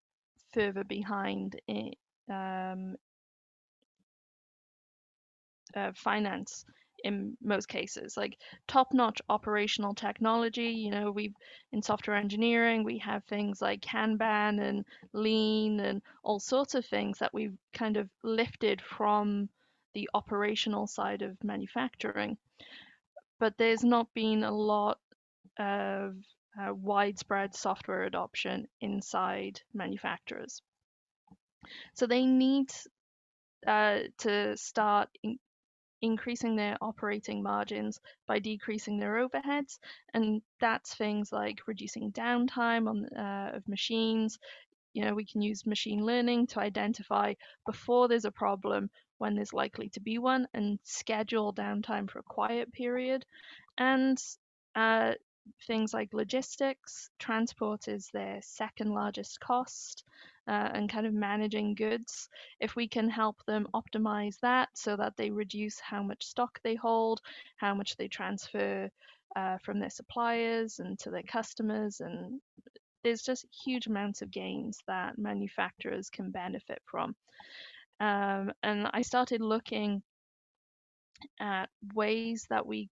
further 0.53 0.85
behind 0.85 1.59
in 1.67 1.91
um, 2.29 2.95
uh, 5.75 5.91
finance 5.93 6.63
in 7.03 7.35
most 7.41 7.67
cases 7.67 8.15
like 8.17 8.37
top-notch 8.67 9.21
operational 9.29 9.93
technology 9.93 10.69
you 10.69 10.91
know 10.91 11.11
we 11.11 11.33
in 11.71 11.81
software 11.81 12.15
engineering 12.15 12.83
we 12.83 12.97
have 12.97 13.23
things 13.25 13.61
like 13.61 13.81
kanban 13.81 14.61
and 14.61 14.85
lean 15.13 15.79
and 15.79 16.01
all 16.23 16.39
sorts 16.39 16.75
of 16.75 16.85
things 16.85 17.19
that 17.19 17.33
we've 17.33 17.57
kind 17.73 17.97
of 17.97 18.09
lifted 18.23 18.81
from 18.81 19.49
the 19.93 20.09
operational 20.13 20.87
side 20.87 21.21
of 21.21 21.43
manufacturing. 21.43 22.37
But 23.39 23.57
there's 23.57 23.83
not 23.83 24.13
been 24.13 24.43
a 24.43 24.51
lot 24.51 24.99
of 25.57 26.15
uh, 26.59 26.73
widespread 26.73 27.55
software 27.55 28.03
adoption 28.03 28.67
inside 28.79 29.61
manufacturers. 29.73 30.61
So 31.95 32.07
they 32.07 32.25
need 32.25 32.71
uh, 33.65 33.99
to 34.19 34.57
start 34.57 35.09
in, 35.23 35.39
increasing 36.01 36.55
their 36.55 36.77
operating 36.81 37.43
margins 37.43 37.99
by 38.27 38.39
decreasing 38.39 38.99
their 38.99 39.27
overheads. 39.27 39.79
And 40.13 40.41
that's 40.59 40.95
things 40.95 41.31
like 41.31 41.67
reducing 41.67 42.11
downtime 42.11 42.87
on 42.89 43.05
uh, 43.17 43.57
of 43.57 43.67
machines. 43.67 44.39
You 44.93 45.05
know, 45.05 45.13
we 45.13 45.25
can 45.25 45.41
use 45.41 45.65
machine 45.65 46.05
learning 46.05 46.47
to 46.47 46.59
identify 46.59 47.33
before 47.65 48.07
there's 48.07 48.25
a 48.25 48.31
problem 48.31 48.89
when 49.19 49.35
there's 49.35 49.53
likely 49.53 49.89
to 49.89 49.99
be 49.99 50.17
one 50.17 50.47
and 50.53 50.79
schedule 50.83 51.53
downtime 51.53 52.09
for 52.09 52.19
a 52.19 52.23
quiet 52.23 52.73
period. 52.73 53.25
And 53.77 54.21
uh, 54.75 55.13
things 55.67 55.93
like 55.93 56.13
logistics, 56.13 57.09
transport 57.19 57.87
is 57.87 58.09
their 58.13 58.39
second 58.41 58.91
largest 58.91 59.39
cost 59.39 60.03
uh, 60.51 60.69
and 60.73 60.89
kind 60.89 61.07
of 61.07 61.13
managing 61.13 61.73
goods. 61.75 62.27
If 62.59 62.75
we 62.75 62.85
can 62.85 63.09
help 63.09 63.37
them 63.47 63.67
optimize 63.73 64.37
that 64.41 64.67
so 64.73 64.97
that 64.97 65.13
they 65.15 65.31
reduce 65.31 65.79
how 65.79 66.03
much 66.03 66.25
stock 66.25 66.59
they 66.61 66.75
hold, 66.75 67.21
how 67.55 67.73
much 67.73 67.95
they 67.95 68.09
transfer 68.09 68.89
uh, 69.37 69.57
from 69.63 69.79
their 69.79 69.89
suppliers 69.89 70.79
and 70.79 70.99
to 70.99 71.09
their 71.09 71.23
customers, 71.23 72.01
and 72.01 72.41
there's 73.01 73.21
just 73.21 73.45
huge 73.63 73.87
amounts 73.87 74.21
of 74.21 74.29
gains 74.29 74.79
that 74.87 75.17
manufacturers 75.17 76.09
can 76.09 76.31
benefit 76.31 76.81
from. 76.85 77.15
Um, 78.01 78.51
and 78.61 78.89
I 78.93 79.03
started 79.03 79.39
looking 79.39 80.03
at 81.39 81.69
ways 81.93 82.45
that 82.49 82.65
we 82.65 82.89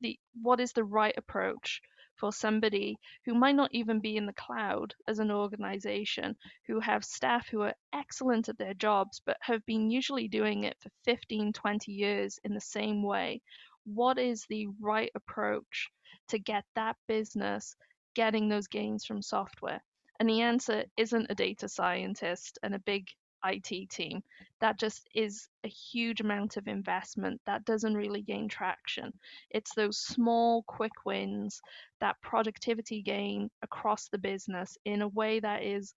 the 0.00 0.18
what 0.42 0.58
is 0.58 0.72
the 0.72 0.84
right 0.84 1.14
approach 1.16 1.80
for 2.18 2.32
somebody 2.32 2.98
who 3.24 3.34
might 3.34 3.54
not 3.54 3.70
even 3.72 4.00
be 4.00 4.16
in 4.16 4.26
the 4.26 4.32
cloud 4.32 4.94
as 5.06 5.18
an 5.18 5.30
organization, 5.30 6.36
who 6.66 6.80
have 6.80 7.04
staff 7.04 7.48
who 7.48 7.62
are 7.62 7.74
excellent 7.92 8.48
at 8.48 8.58
their 8.58 8.74
jobs 8.74 9.20
but 9.24 9.36
have 9.40 9.64
been 9.66 9.90
usually 9.90 10.28
doing 10.28 10.64
it 10.64 10.76
for 10.80 10.90
15, 11.04 11.52
20 11.52 11.92
years 11.92 12.38
in 12.44 12.54
the 12.54 12.60
same 12.60 13.02
way. 13.02 13.40
What 13.84 14.18
is 14.18 14.44
the 14.48 14.66
right 14.80 15.10
approach 15.14 15.88
to 16.28 16.38
get 16.38 16.64
that 16.74 16.96
business 17.06 17.74
getting 18.14 18.48
those 18.48 18.66
gains 18.66 19.04
from 19.04 19.22
software? 19.22 19.80
And 20.20 20.28
the 20.28 20.42
answer 20.42 20.84
isn't 20.96 21.30
a 21.30 21.34
data 21.34 21.68
scientist 21.68 22.58
and 22.62 22.74
a 22.74 22.80
big 22.80 23.06
IT 23.44 23.90
team. 23.90 24.22
That 24.60 24.78
just 24.78 25.08
is 25.14 25.48
a 25.64 25.68
huge 25.68 26.20
amount 26.20 26.56
of 26.56 26.66
investment 26.66 27.40
that 27.46 27.64
doesn't 27.64 27.94
really 27.94 28.22
gain 28.22 28.48
traction. 28.48 29.12
It's 29.50 29.74
those 29.74 29.98
small, 29.98 30.64
quick 30.66 31.04
wins, 31.04 31.60
that 32.00 32.16
productivity 32.22 33.02
gain 33.02 33.50
across 33.62 34.08
the 34.08 34.18
business 34.18 34.76
in 34.84 35.02
a 35.02 35.08
way 35.08 35.40
that 35.40 35.62
is 35.62 35.94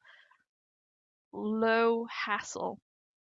low 1.33 2.05
hassle. 2.05 2.79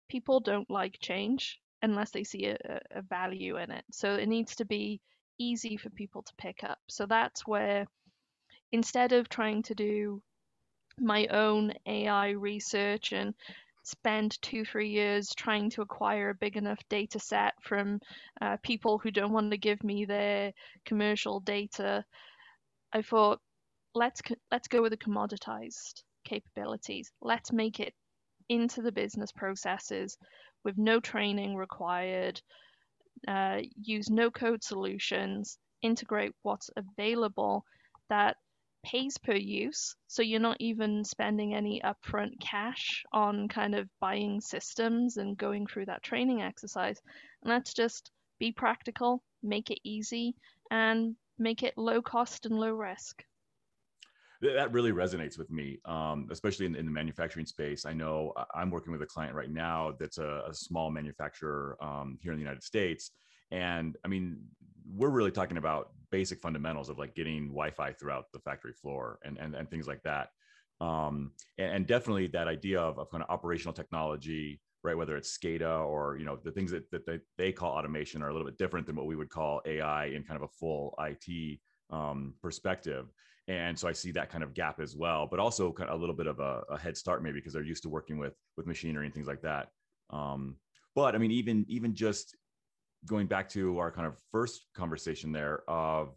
People 0.08 0.40
don't 0.40 0.70
like 0.70 0.98
change 1.00 1.60
unless 1.82 2.10
they 2.10 2.25
see 2.25 2.46
a, 2.46 2.56
a 2.90 3.02
value 3.02 3.56
in 3.56 3.70
it. 3.70 3.84
So 3.90 4.14
it 4.14 4.28
needs 4.28 4.56
to 4.56 4.64
be 4.64 5.00
easy 5.38 5.76
for 5.76 5.90
people 5.90 6.22
to 6.22 6.32
pick 6.38 6.64
up. 6.64 6.78
So 6.88 7.06
that's 7.06 7.46
where 7.46 7.86
instead 8.72 9.12
of 9.12 9.28
trying 9.28 9.62
to 9.64 9.75
do 9.75 10.22
my 10.98 11.26
own 11.26 11.72
AI 11.86 12.30
research 12.30 13.12
and 13.12 13.34
spend 13.87 14.37
two, 14.43 14.64
three 14.64 14.88
years 14.88 15.33
trying 15.37 15.71
to 15.71 15.83
acquire 15.83 16.31
a 16.31 16.35
big 16.35 16.57
enough 16.57 16.81
data 16.90 17.21
set 17.21 17.55
from 17.62 18.00
uh, 18.40 18.57
people 18.62 18.99
who 18.99 19.12
don't 19.12 19.33
want 19.33 19.50
to 19.52 19.59
give 19.59 19.83
me 19.85 20.05
their 20.05 20.52
commercial 20.85 21.38
data. 21.40 22.05
I 22.93 23.02
thought, 23.02 23.40
let's 23.95 24.21
let's 24.50 24.69
go 24.69 24.83
with 24.83 24.90
the 24.90 24.97
commoditized 24.97 26.02
capabilities. 26.25 27.12
Let's 27.23 27.52
make 27.52 27.78
it 27.78 27.95
into 28.49 28.83
the 28.83 28.93
business 28.93 29.31
processes 29.33 30.19
with 30.64 30.76
no 30.76 30.99
training 30.99 31.55
required. 31.55 32.40
Uh, 33.28 33.61
use 33.81 34.11
no 34.11 34.31
code 34.31 34.64
solutions. 34.64 35.59
Integrate 35.83 36.33
what's 36.43 36.71
available 36.76 37.64
that 38.09 38.37
pays 38.87 39.19
per 39.19 39.35
use. 39.35 39.97
So 40.07 40.23
you're 40.23 40.40
not 40.40 40.59
even 40.61 41.05
spending 41.05 41.55
any 41.55 41.83
upfront 41.85 42.40
cash 42.40 43.05
on 43.12 43.49
kind 43.49 43.75
of 43.75 43.88
buying 44.00 44.40
systems 44.40 45.16
and 45.16 45.37
going 45.37 45.66
through 45.66 45.87
that 45.87 46.05
training 46.05 46.43
exercise. 46.43 47.00
And 47.43 47.52
let's 47.52 47.75
just 47.75 48.12
be 48.38 48.52
practical, 48.52 49.23
make 49.43 49.71
it 49.71 49.81
easy, 49.83 50.37
and 50.71 51.16
make 51.38 51.62
it 51.62 51.76
low 51.76 52.00
cost 52.00 52.47
and 52.47 52.57
low 52.57 52.73
risk. 52.73 53.25
That 54.43 54.71
really 54.73 54.93
resonates 54.93 55.38
with 55.38 55.50
me, 55.50 55.78
um, 55.87 56.28
especially 56.31 56.66
in, 56.66 56.76
in, 56.76 56.85
the 56.85 56.93
manufacturing 56.93 57.47
space. 57.47 57.87
I 57.87 57.95
know 57.95 58.35
I'm 58.55 58.71
working 58.71 58.93
with 58.93 59.00
a 59.00 59.07
client 59.07 59.35
right 59.35 59.50
now 59.50 59.95
that's 59.99 60.19
a, 60.19 60.45
a 60.49 60.55
small 60.55 60.90
manufacturer 60.90 61.76
um, 61.81 62.19
here 62.21 62.33
in 62.33 62.38
the 62.38 62.43
United 62.43 62.62
States. 62.62 63.11
And 63.50 63.97
I 64.05 64.09
mean, 64.09 64.38
we're 64.95 65.11
really 65.11 65.31
talking 65.31 65.57
about 65.57 65.90
basic 66.10 66.40
fundamentals 66.40 66.88
of 66.88 66.98
like 66.98 67.14
getting 67.14 67.48
Wi-Fi 67.48 67.92
throughout 67.92 68.26
the 68.32 68.40
factory 68.40 68.72
floor 68.72 69.18
and 69.25 69.38
and, 69.38 69.54
and 69.54 69.70
things 69.70 69.86
like 69.86 70.02
that. 70.02 70.30
Um, 70.80 71.32
and, 71.58 71.75
and 71.75 71.86
definitely 71.86 72.26
that 72.28 72.48
idea 72.48 72.80
of, 72.80 72.98
of 72.98 73.10
kind 73.10 73.22
of 73.22 73.30
operational 73.30 73.72
technology, 73.72 74.60
right? 74.82 74.96
Whether 74.96 75.16
it's 75.16 75.36
SCADA 75.36 75.86
or 75.86 76.16
you 76.18 76.25
know 76.25 76.38
the 76.42 76.52
things 76.52 76.70
that, 76.70 76.90
that 76.90 77.06
they, 77.06 77.20
they 77.38 77.52
call 77.52 77.72
automation 77.72 78.22
are 78.22 78.28
a 78.28 78.32
little 78.32 78.46
bit 78.46 78.58
different 78.58 78.86
than 78.86 78.96
what 78.96 79.06
we 79.06 79.16
would 79.16 79.30
call 79.30 79.62
AI 79.66 80.06
in 80.06 80.22
kind 80.22 80.36
of 80.36 80.48
a 80.48 80.52
full 80.52 80.94
IT 81.00 81.58
um, 81.90 82.34
perspective. 82.42 83.06
And 83.48 83.78
so 83.78 83.86
I 83.86 83.92
see 83.92 84.10
that 84.12 84.28
kind 84.28 84.42
of 84.42 84.54
gap 84.54 84.80
as 84.80 84.96
well, 84.96 85.28
but 85.30 85.38
also 85.38 85.70
kind 85.70 85.88
of 85.88 85.96
a 85.96 86.00
little 86.00 86.16
bit 86.16 86.26
of 86.26 86.40
a, 86.40 86.62
a 86.68 86.78
head 86.78 86.96
start 86.96 87.22
maybe 87.22 87.38
because 87.38 87.52
they're 87.52 87.62
used 87.62 87.84
to 87.84 87.88
working 87.88 88.18
with 88.18 88.34
with 88.56 88.66
machinery 88.66 89.06
and 89.06 89.14
things 89.14 89.28
like 89.28 89.42
that. 89.42 89.68
Um, 90.10 90.56
but 90.94 91.14
I 91.14 91.18
mean, 91.18 91.30
even 91.30 91.64
even 91.68 91.94
just 91.94 92.34
going 93.04 93.26
back 93.26 93.48
to 93.50 93.78
our 93.78 93.90
kind 93.90 94.06
of 94.06 94.16
first 94.32 94.66
conversation 94.74 95.32
there 95.32 95.62
of 95.68 96.14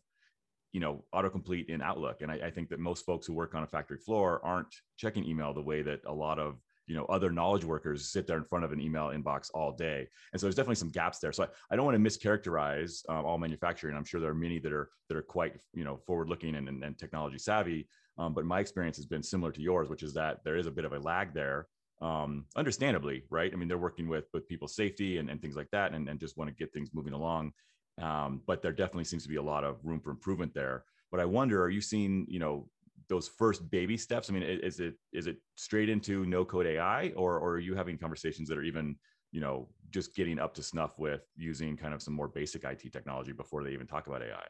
you 0.71 0.79
know 0.79 1.03
autocomplete 1.13 1.69
in 1.69 1.81
outlook. 1.81 2.21
And 2.21 2.31
I, 2.31 2.35
I, 2.45 2.51
think 2.51 2.69
that 2.69 2.79
most 2.79 3.05
folks 3.05 3.25
who 3.25 3.33
work 3.33 3.55
on 3.55 3.63
a 3.63 3.67
factory 3.67 3.97
floor 3.97 4.39
aren't 4.43 4.73
checking 4.97 5.25
email 5.25 5.53
the 5.53 5.61
way 5.61 5.81
that 5.81 6.01
a 6.05 6.13
lot 6.13 6.37
of 6.37 6.57
you 6.87 6.95
know 6.95 7.05
other 7.05 7.31
knowledge 7.31 7.63
workers 7.63 8.11
sit 8.11 8.27
there 8.27 8.37
in 8.37 8.43
front 8.43 8.65
of 8.65 8.71
an 8.71 8.79
email 8.79 9.07
inbox 9.07 9.49
all 9.53 9.71
day. 9.71 10.07
And 10.31 10.39
so 10.39 10.45
there's 10.45 10.55
definitely 10.55 10.75
some 10.75 10.89
gaps 10.89 11.19
there. 11.19 11.31
So 11.31 11.43
i, 11.43 11.47
I 11.71 11.75
don't 11.75 11.85
want 11.85 12.01
to 12.01 12.09
mischaracterize 12.09 13.01
um, 13.09 13.25
all 13.25 13.37
manufacturing. 13.37 13.95
I'm 13.95 14.05
sure 14.05 14.19
there 14.19 14.31
are 14.31 14.35
many 14.35 14.59
that 14.59 14.73
are 14.73 14.89
that 15.07 15.17
are 15.17 15.23
quite 15.23 15.55
you 15.73 15.83
know 15.83 15.97
forward 16.05 16.29
looking 16.29 16.55
and, 16.55 16.67
and, 16.67 16.83
and, 16.83 16.97
technology 16.97 17.37
savvy. 17.37 17.87
Um, 18.17 18.33
but 18.33 18.43
my 18.43 18.59
experience 18.59 18.97
has 18.97 19.05
been 19.05 19.23
similar 19.23 19.51
to 19.53 19.61
yours 19.61 19.89
which 19.89 20.03
is 20.03 20.13
that 20.15 20.43
there 20.43 20.57
is 20.57 20.67
a 20.67 20.71
bit 20.71 20.83
of 20.83 20.91
a 20.91 20.99
lag 20.99 21.33
there 21.33 21.67
um, 22.01 22.47
understandably 22.55 23.25
right 23.29 23.51
i 23.53 23.55
mean 23.55 23.67
they're 23.67 23.77
working 23.77 24.07
with 24.07 24.25
with 24.33 24.47
people's 24.47 24.75
safety 24.75 25.17
and, 25.17 25.29
and 25.29 25.41
things 25.41 25.55
like 25.55 25.69
that 25.71 25.93
and, 25.93 26.07
and 26.07 26.19
just 26.19 26.37
want 26.37 26.47
to 26.49 26.55
get 26.55 26.73
things 26.73 26.93
moving 26.93 27.13
along 27.13 27.51
um, 27.97 28.41
but 28.45 28.61
there 28.61 28.71
definitely 28.71 29.03
seems 29.03 29.23
to 29.23 29.29
be 29.29 29.35
a 29.35 29.41
lot 29.41 29.63
of 29.63 29.83
room 29.83 29.99
for 29.99 30.11
improvement 30.11 30.53
there 30.53 30.85
but 31.11 31.19
i 31.19 31.25
wonder 31.25 31.61
are 31.61 31.69
you 31.69 31.81
seeing 31.81 32.25
you 32.29 32.39
know 32.39 32.69
those 33.07 33.27
first 33.27 33.71
baby 33.71 33.97
steps? 33.97 34.29
I 34.29 34.33
mean, 34.33 34.43
is 34.43 34.79
it 34.79 34.95
is 35.11 35.25
it 35.25 35.37
straight 35.55 35.89
into 35.89 36.27
no 36.27 36.45
code 36.45 36.67
AI, 36.67 37.09
or 37.13 37.39
or 37.39 37.53
are 37.53 37.59
you 37.59 37.73
having 37.73 37.97
conversations 37.97 38.47
that 38.49 38.57
are 38.57 38.61
even 38.63 38.99
you 39.31 39.41
know 39.41 39.73
just 39.89 40.13
getting 40.15 40.37
up 40.37 40.53
to 40.55 40.61
snuff 40.63 40.99
with 40.99 41.23
using 41.35 41.75
kind 41.75 41.95
of 41.95 42.03
some 42.03 42.13
more 42.13 42.27
basic 42.27 42.65
IT 42.65 42.87
technology 42.87 43.31
before 43.31 43.63
they 43.63 43.71
even 43.73 43.87
talk 43.87 44.05
about 44.05 44.21
AI? 44.21 44.45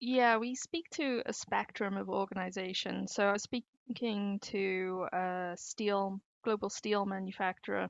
Yeah, 0.00 0.38
we 0.38 0.54
speak 0.54 0.88
to 0.94 1.22
a 1.26 1.32
spectrum 1.32 1.96
of 1.96 2.08
organizations. 2.08 3.12
So 3.14 3.28
I 3.28 3.32
was 3.32 3.42
speaking 3.42 4.40
to 4.40 5.06
a 5.12 5.54
steel 5.58 6.20
global 6.42 6.70
steel 6.70 7.04
manufacturer 7.04 7.88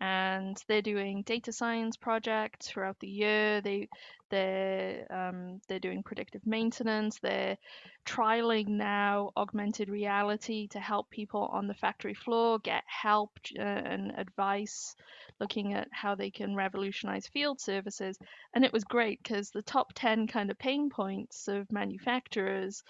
and 0.00 0.56
they're 0.66 0.80
doing 0.80 1.22
data 1.22 1.52
science 1.52 1.96
projects 1.96 2.68
throughout 2.68 2.98
the 3.00 3.08
year. 3.08 3.60
They 3.60 3.88
they're 4.30 5.06
um, 5.10 5.60
they're 5.68 5.78
doing 5.78 6.02
predictive 6.02 6.46
maintenance. 6.46 7.18
They're 7.18 7.58
trialing 8.06 8.68
now 8.68 9.30
augmented 9.36 9.90
reality 9.90 10.68
to 10.68 10.80
help 10.80 11.10
people 11.10 11.50
on 11.52 11.66
the 11.66 11.74
factory 11.74 12.14
floor 12.14 12.58
get 12.60 12.82
help 12.86 13.30
uh, 13.58 13.62
and 13.62 14.12
advice, 14.16 14.94
looking 15.38 15.74
at 15.74 15.88
how 15.92 16.14
they 16.14 16.30
can 16.30 16.54
revolutionize 16.54 17.26
field 17.26 17.60
services. 17.60 18.18
And 18.54 18.64
it 18.64 18.72
was 18.72 18.84
great 18.84 19.22
because 19.22 19.50
the 19.50 19.62
top 19.62 19.92
ten 19.94 20.26
kind 20.26 20.50
of 20.50 20.58
pain 20.58 20.88
points 20.88 21.46
of 21.46 21.70
manufacturers 21.70 22.82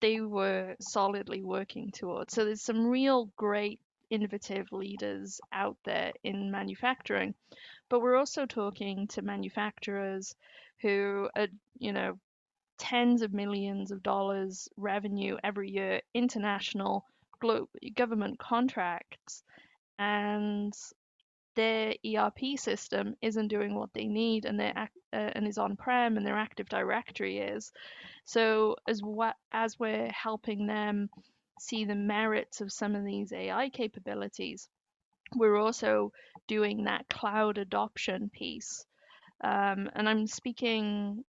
they 0.00 0.20
were 0.20 0.76
solidly 0.80 1.42
working 1.42 1.90
towards. 1.90 2.32
So 2.32 2.44
there's 2.44 2.62
some 2.62 2.86
real 2.86 3.30
great 3.36 3.80
innovative 4.10 4.70
leaders 4.72 5.40
out 5.52 5.76
there 5.84 6.12
in 6.24 6.50
manufacturing. 6.50 7.34
But 7.88 8.00
we're 8.00 8.16
also 8.16 8.46
talking 8.46 9.06
to 9.08 9.22
manufacturers 9.22 10.34
who 10.80 11.28
are, 11.36 11.48
you 11.78 11.92
know, 11.92 12.18
tens 12.78 13.22
of 13.22 13.32
millions 13.32 13.90
of 13.90 14.02
dollars 14.02 14.68
revenue 14.76 15.36
every 15.42 15.70
year, 15.70 16.00
international 16.14 17.04
global 17.40 17.68
government 17.94 18.38
contracts, 18.38 19.42
and 19.98 20.72
their 21.56 21.94
ERP 22.06 22.56
system 22.56 23.16
isn't 23.20 23.48
doing 23.48 23.74
what 23.74 23.92
they 23.92 24.06
need, 24.06 24.44
and 24.44 24.60
they 24.60 24.72
uh, 24.76 24.86
and 25.12 25.46
is 25.46 25.58
on 25.58 25.76
prem, 25.76 26.16
and 26.16 26.24
their 26.26 26.36
Active 26.36 26.68
Directory 26.68 27.38
is. 27.38 27.72
So 28.24 28.76
as 28.86 29.02
what 29.02 29.34
as 29.50 29.78
we're 29.78 30.10
helping 30.10 30.66
them 30.66 31.10
see 31.60 31.84
the 31.84 31.94
merits 31.94 32.60
of 32.60 32.72
some 32.72 32.94
of 32.94 33.04
these 33.04 33.32
AI 33.32 33.70
capabilities, 33.70 34.68
we're 35.36 35.56
also 35.56 36.12
doing 36.46 36.84
that 36.84 37.08
cloud 37.08 37.58
adoption 37.58 38.30
piece. 38.32 38.84
Um, 39.42 39.90
and 39.94 40.08
I'm 40.08 40.26
speaking 40.26 41.24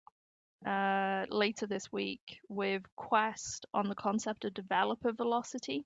uh, 0.65 1.25
later 1.29 1.67
this 1.67 1.91
week 1.91 2.39
with 2.47 2.83
Quest 2.95 3.65
on 3.73 3.87
the 3.87 3.95
concept 3.95 4.45
of 4.45 4.53
developer 4.53 5.11
velocity. 5.11 5.85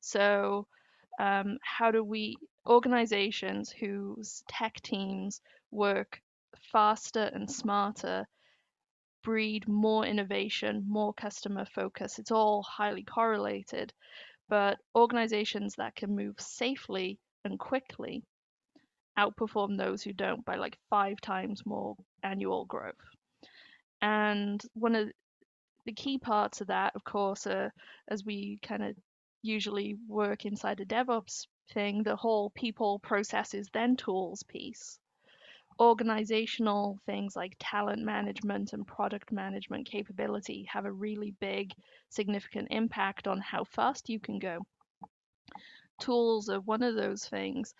So, 0.00 0.66
um, 1.20 1.58
how 1.62 1.90
do 1.90 2.04
we, 2.04 2.36
organizations 2.66 3.70
whose 3.70 4.42
tech 4.48 4.80
teams 4.82 5.40
work 5.70 6.20
faster 6.72 7.30
and 7.34 7.50
smarter 7.50 8.26
breed 9.28 9.68
more 9.68 10.06
innovation, 10.06 10.82
more 10.88 11.12
customer 11.12 11.66
focus. 11.66 12.18
It's 12.18 12.30
all 12.30 12.62
highly 12.62 13.02
correlated. 13.02 13.92
But 14.48 14.78
organizations 14.96 15.74
that 15.74 15.94
can 15.94 16.16
move 16.16 16.36
safely 16.38 17.18
and 17.44 17.58
quickly 17.58 18.22
outperform 19.18 19.76
those 19.76 20.02
who 20.02 20.14
don't 20.14 20.42
by 20.46 20.56
like 20.56 20.78
five 20.88 21.20
times 21.20 21.66
more 21.66 21.94
annual 22.22 22.64
growth. 22.64 22.94
And 24.00 24.64
one 24.72 24.94
of 24.94 25.10
the 25.84 25.92
key 25.92 26.16
parts 26.16 26.62
of 26.62 26.68
that, 26.68 26.96
of 26.96 27.04
course, 27.04 27.46
are 27.46 27.70
as 28.08 28.24
we 28.24 28.58
kind 28.62 28.82
of 28.82 28.96
usually 29.42 29.98
work 30.08 30.46
inside 30.46 30.80
a 30.80 30.86
DevOps 30.86 31.46
thing, 31.74 32.02
the 32.02 32.16
whole 32.16 32.48
people, 32.48 32.98
processes, 33.00 33.68
then 33.74 33.94
tools 33.94 34.42
piece 34.44 34.98
organizational 35.80 36.98
things 37.06 37.36
like 37.36 37.54
talent 37.58 38.02
management 38.02 38.72
and 38.72 38.86
product 38.86 39.32
management 39.32 39.86
capability 39.86 40.68
have 40.70 40.84
a 40.84 40.92
really 40.92 41.34
big, 41.40 41.72
significant 42.08 42.68
impact 42.70 43.26
on 43.28 43.40
how 43.40 43.64
fast 43.64 44.08
you 44.08 44.18
can 44.18 44.38
go. 44.38 44.58
Tools 46.00 46.48
are 46.48 46.60
one 46.60 46.82
of 46.82 46.94
those 46.94 47.24
things, 47.24 47.74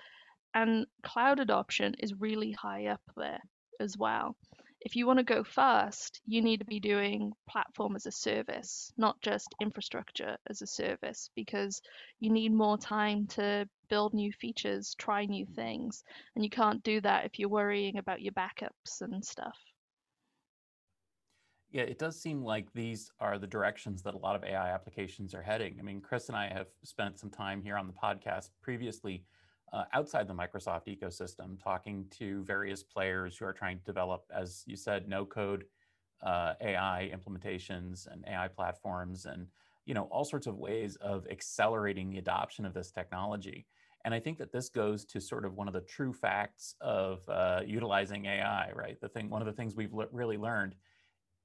and 0.54 0.86
cloud 1.02 1.40
adoption 1.40 1.94
is 1.98 2.20
really 2.20 2.52
high 2.52 2.86
up 2.86 3.02
there 3.16 3.40
as 3.80 3.96
well 3.96 4.36
if 4.80 4.94
you 4.94 5.06
want 5.06 5.18
to 5.18 5.24
go 5.24 5.42
fast, 5.42 6.20
you 6.26 6.40
need 6.40 6.58
to 6.58 6.64
be 6.64 6.80
doing 6.80 7.32
platform 7.48 7.96
as 7.96 8.06
a 8.06 8.12
service, 8.12 8.92
not 8.96 9.20
just 9.20 9.54
infrastructure 9.60 10.36
as 10.48 10.62
a 10.62 10.66
service, 10.66 11.30
because 11.34 11.80
you 12.20 12.30
need 12.30 12.52
more 12.52 12.78
time 12.78 13.26
to 13.26 13.68
build 13.88 14.14
new 14.14 14.32
features, 14.32 14.94
try 14.98 15.24
new 15.24 15.46
things. 15.46 16.04
And 16.34 16.44
you 16.44 16.50
can't 16.50 16.82
do 16.82 17.00
that 17.00 17.24
if 17.24 17.38
you're 17.38 17.48
worrying 17.48 17.98
about 17.98 18.22
your 18.22 18.32
backups 18.32 19.00
and 19.00 19.24
stuff. 19.24 19.56
Yeah, 21.70 21.82
it 21.82 21.98
does 21.98 22.20
seem 22.20 22.42
like 22.42 22.72
these 22.72 23.10
are 23.20 23.38
the 23.38 23.46
directions 23.46 24.02
that 24.02 24.14
a 24.14 24.18
lot 24.18 24.34
of 24.34 24.42
AI 24.42 24.72
applications 24.72 25.34
are 25.34 25.42
heading. 25.42 25.76
I 25.78 25.82
mean, 25.82 26.00
Chris 26.00 26.28
and 26.28 26.36
I 26.36 26.48
have 26.48 26.68
spent 26.82 27.18
some 27.18 27.28
time 27.28 27.62
here 27.62 27.76
on 27.76 27.86
the 27.86 27.92
podcast 27.92 28.50
previously 28.62 29.24
uh, 29.72 29.84
outside 29.92 30.26
the 30.26 30.34
Microsoft 30.34 30.86
ecosystem, 30.86 31.62
talking 31.62 32.06
to 32.18 32.42
various 32.44 32.82
players 32.82 33.36
who 33.36 33.44
are 33.44 33.52
trying 33.52 33.78
to 33.78 33.84
develop, 33.84 34.24
as 34.34 34.62
you 34.66 34.76
said, 34.76 35.08
no 35.08 35.26
code 35.26 35.64
uh, 36.22 36.54
AI 36.62 37.12
implementations 37.14 38.10
and 38.10 38.24
AI 38.26 38.48
platforms 38.48 39.26
and 39.26 39.46
you 39.84 39.94
know 39.94 40.04
all 40.10 40.24
sorts 40.24 40.46
of 40.46 40.56
ways 40.56 40.96
of 40.96 41.26
accelerating 41.30 42.10
the 42.10 42.18
adoption 42.18 42.64
of 42.64 42.74
this 42.74 42.90
technology. 42.90 43.66
And 44.08 44.14
I 44.14 44.20
think 44.20 44.38
that 44.38 44.52
this 44.52 44.70
goes 44.70 45.04
to 45.04 45.20
sort 45.20 45.44
of 45.44 45.52
one 45.52 45.68
of 45.68 45.74
the 45.74 45.82
true 45.82 46.14
facts 46.14 46.74
of 46.80 47.20
uh, 47.28 47.60
utilizing 47.66 48.24
AI, 48.24 48.70
right? 48.74 48.98
The 48.98 49.08
thing, 49.10 49.28
one 49.28 49.42
of 49.42 49.46
the 49.46 49.52
things 49.52 49.76
we've 49.76 49.92
le- 49.92 50.06
really 50.10 50.38
learned 50.38 50.76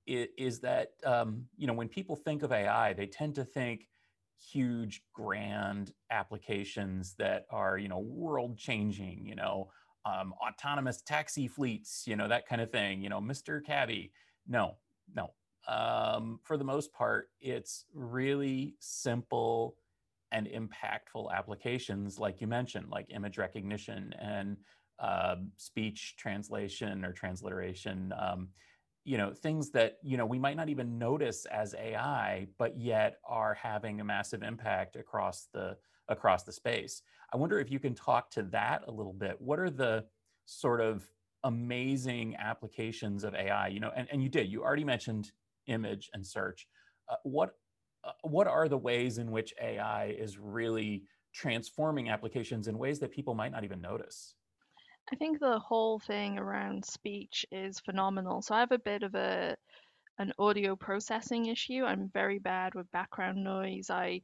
is, 0.08 0.30
is 0.38 0.60
that 0.62 0.92
um, 1.06 1.44
you 1.58 1.68
know 1.68 1.74
when 1.74 1.90
people 1.90 2.16
think 2.16 2.42
of 2.42 2.54
AI, 2.54 2.94
they 2.94 3.06
tend 3.06 3.36
to 3.36 3.44
think 3.44 3.90
huge 4.40 5.04
grand 5.12 5.92
applications 6.10 7.16
that 7.16 7.48
are 7.50 7.78
you 7.78 7.90
know 7.90 8.00
world 8.00 8.58
changing 8.58 9.26
you 9.26 9.36
know 9.36 9.70
um, 10.06 10.34
autonomous 10.42 11.02
taxi 11.02 11.50
fleets 11.50 12.06
you 12.08 12.16
know 12.16 12.30
that 12.30 12.48
kind 12.48 12.62
of 12.62 12.72
thing 12.72 13.02
you 13.02 13.10
know 13.10 13.22
mr 13.22 13.64
cabby 13.64 14.12
no 14.48 14.76
no 15.14 15.32
um, 15.68 16.40
for 16.44 16.58
the 16.58 16.64
most 16.64 16.92
part 16.94 17.30
it's 17.40 17.86
really 17.94 18.76
simple 18.80 19.76
and 20.34 20.48
impactful 20.48 21.32
applications 21.34 22.20
like 22.20 22.42
you 22.42 22.48
mentioned 22.48 22.88
like 22.90 23.06
image 23.10 23.38
recognition 23.38 24.14
and 24.20 24.58
uh, 25.00 25.36
speech 25.58 26.16
translation 26.18 27.06
or 27.06 27.14
transliteration 27.14 28.14
um, 28.20 28.50
you 29.06 29.18
know 29.18 29.34
things 29.34 29.70
that 29.72 29.98
you 30.02 30.18
know 30.18 30.26
we 30.26 30.40
might 30.40 30.58
not 30.58 30.70
even 30.70 30.98
notice 30.98 31.46
as 31.46 31.76
ai 31.76 32.48
but 32.58 32.78
yet 32.78 33.18
are 33.28 33.54
having 33.54 34.02
a 34.02 34.04
massive 34.04 34.44
impact 34.44 34.96
across 34.96 35.48
the 35.54 35.76
across 36.10 36.44
the 36.44 36.52
space. 36.52 37.02
I 37.34 37.38
wonder 37.38 37.60
if 37.60 37.72
you 37.72 37.80
can 37.80 37.96
talk 37.96 38.30
to 38.32 38.44
that 38.52 38.84
a 38.88 38.92
little 38.92 39.14
bit. 39.14 39.40
What 39.40 39.58
are 39.58 39.70
the 39.70 40.04
sort 40.46 40.82
of 40.82 41.08
amazing 41.46 42.36
applications 42.38 43.26
of 43.26 43.36
ai 43.36 43.68
you 43.68 43.80
know 43.80 43.92
and, 43.96 44.08
and 44.12 44.24
you 44.24 44.30
did. 44.30 44.50
You 44.50 44.64
already 44.64 44.86
mentioned 44.86 45.32
image, 45.68 46.10
and 46.14 46.26
search. 46.26 46.68
Uh, 47.10 47.16
what 47.24 47.56
uh, 48.04 48.12
what 48.24 48.48
are 48.48 48.68
the 48.68 48.78
ways 48.78 49.18
in 49.18 49.32
which 49.32 49.54
AI 49.62 50.08
is 50.18 50.38
really 50.38 51.04
transforming 51.34 52.10
applications 52.10 52.68
in 52.68 52.78
ways 52.78 53.00
that 53.00 53.12
people 53.12 53.34
might 53.34 53.52
not 53.52 53.64
even 53.64 53.82
notice? 53.82 54.36
I 55.12 55.16
think 55.16 55.40
the 55.40 55.60
whole 55.60 56.00
thing 56.00 56.38
around 56.38 56.86
speech 56.86 57.46
is 57.52 57.80
phenomenal. 57.80 58.42
So 58.42 58.56
I 58.56 58.60
have 58.60 58.72
a 58.72 58.80
bit 58.80 59.04
of 59.04 59.16
a 59.16 59.56
an 60.20 60.32
audio 60.38 60.76
processing 60.76 61.48
issue. 61.48 61.84
I'm 61.84 62.10
very 62.14 62.40
bad 62.40 62.76
with 62.76 62.92
background 62.92 63.44
noise. 63.44 63.90
I 63.90 64.22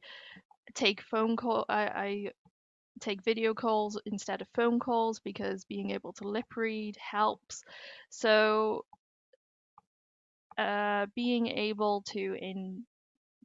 take 0.74 1.02
phone 1.02 1.36
call 1.36 1.64
I, 1.68 1.82
I 1.82 2.30
take 3.00 3.24
video 3.24 3.54
calls 3.54 4.00
instead 4.06 4.40
of 4.40 4.48
phone 4.54 4.78
calls 4.78 5.20
because 5.20 5.64
being 5.64 5.90
able 5.90 6.12
to 6.14 6.28
lip 6.28 6.56
read 6.56 6.96
helps. 6.96 7.62
So 8.10 8.84
uh, 10.58 11.06
being 11.14 11.46
able 11.48 12.02
to 12.08 12.36
in 12.40 12.84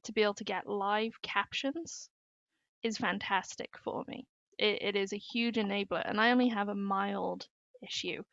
to 0.06 0.14
be 0.14 0.24
able 0.24 0.34
to 0.36 0.44
get 0.44 0.68
live 0.68 1.22
captions 1.22 2.10
is 2.84 2.98
fantastic 2.98 3.78
for 3.84 4.04
me. 4.08 4.26
It, 4.58 4.82
it 4.82 4.96
is 4.96 5.14
a 5.14 5.18
huge 5.18 5.56
enabler, 5.56 6.02
and 6.06 6.20
I 6.20 6.32
only 6.32 6.50
have 6.50 6.70
a 6.70 6.76
mild 6.76 7.48
issue. 7.82 8.24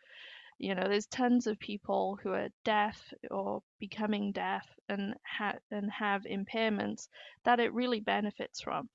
You 0.58 0.74
know, 0.74 0.84
there's 0.88 1.06
tons 1.06 1.46
of 1.46 1.58
people 1.58 2.18
who 2.22 2.32
are 2.32 2.48
deaf 2.64 3.12
or 3.30 3.62
becoming 3.80 4.32
deaf 4.32 4.66
and 4.88 5.14
ha- 5.26 5.58
and 5.70 5.90
have 5.90 6.22
impairments 6.22 7.08
that 7.44 7.60
it 7.60 7.72
really 7.72 8.00
benefits 8.00 8.60
from, 8.60 8.88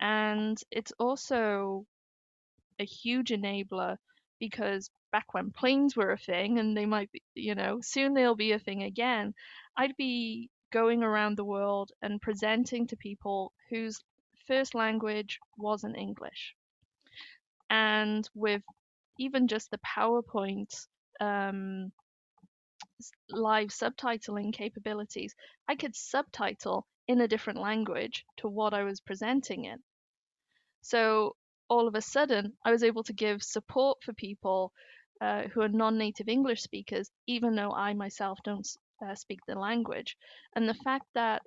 and 0.00 0.58
it's 0.70 0.92
also 0.98 1.86
a 2.78 2.84
huge 2.84 3.30
enabler 3.30 3.96
because 4.40 4.90
back 5.12 5.34
when 5.34 5.50
planes 5.50 5.96
were 5.96 6.12
a 6.12 6.18
thing 6.18 6.58
and 6.58 6.76
they 6.76 6.86
might 6.86 7.10
be, 7.12 7.22
you 7.34 7.54
know, 7.54 7.80
soon 7.82 8.14
they'll 8.14 8.34
be 8.36 8.52
a 8.52 8.58
thing 8.58 8.82
again, 8.82 9.34
I'd 9.76 9.96
be 9.96 10.50
going 10.70 11.02
around 11.02 11.36
the 11.36 11.44
world 11.44 11.92
and 12.02 12.20
presenting 12.20 12.86
to 12.86 12.96
people 12.96 13.52
whose 13.70 14.00
first 14.46 14.74
language 14.74 15.38
wasn't 15.56 15.96
English. 15.96 16.54
And 17.68 18.28
with 18.34 18.62
even 19.18 19.48
just 19.48 19.70
the 19.70 19.78
PowerPoint 19.78 20.86
um, 21.20 21.92
live 23.30 23.68
subtitling 23.68 24.52
capabilities, 24.52 25.34
I 25.68 25.76
could 25.76 25.94
subtitle 25.94 26.86
in 27.06 27.20
a 27.20 27.28
different 27.28 27.60
language 27.60 28.24
to 28.38 28.48
what 28.48 28.74
I 28.74 28.84
was 28.84 29.00
presenting 29.00 29.64
in. 29.64 29.78
So 30.82 31.36
all 31.68 31.86
of 31.86 31.94
a 31.94 32.02
sudden, 32.02 32.56
I 32.64 32.70
was 32.72 32.82
able 32.82 33.04
to 33.04 33.12
give 33.12 33.42
support 33.42 33.98
for 34.02 34.12
people 34.12 34.72
uh, 35.20 35.42
who 35.48 35.60
are 35.60 35.68
non 35.68 35.98
native 35.98 36.28
English 36.28 36.62
speakers, 36.62 37.10
even 37.26 37.54
though 37.54 37.72
I 37.72 37.94
myself 37.94 38.38
don't 38.42 38.66
uh, 39.06 39.14
speak 39.14 39.40
the 39.46 39.54
language. 39.54 40.16
And 40.54 40.68
the 40.68 40.74
fact 40.74 41.06
that 41.14 41.42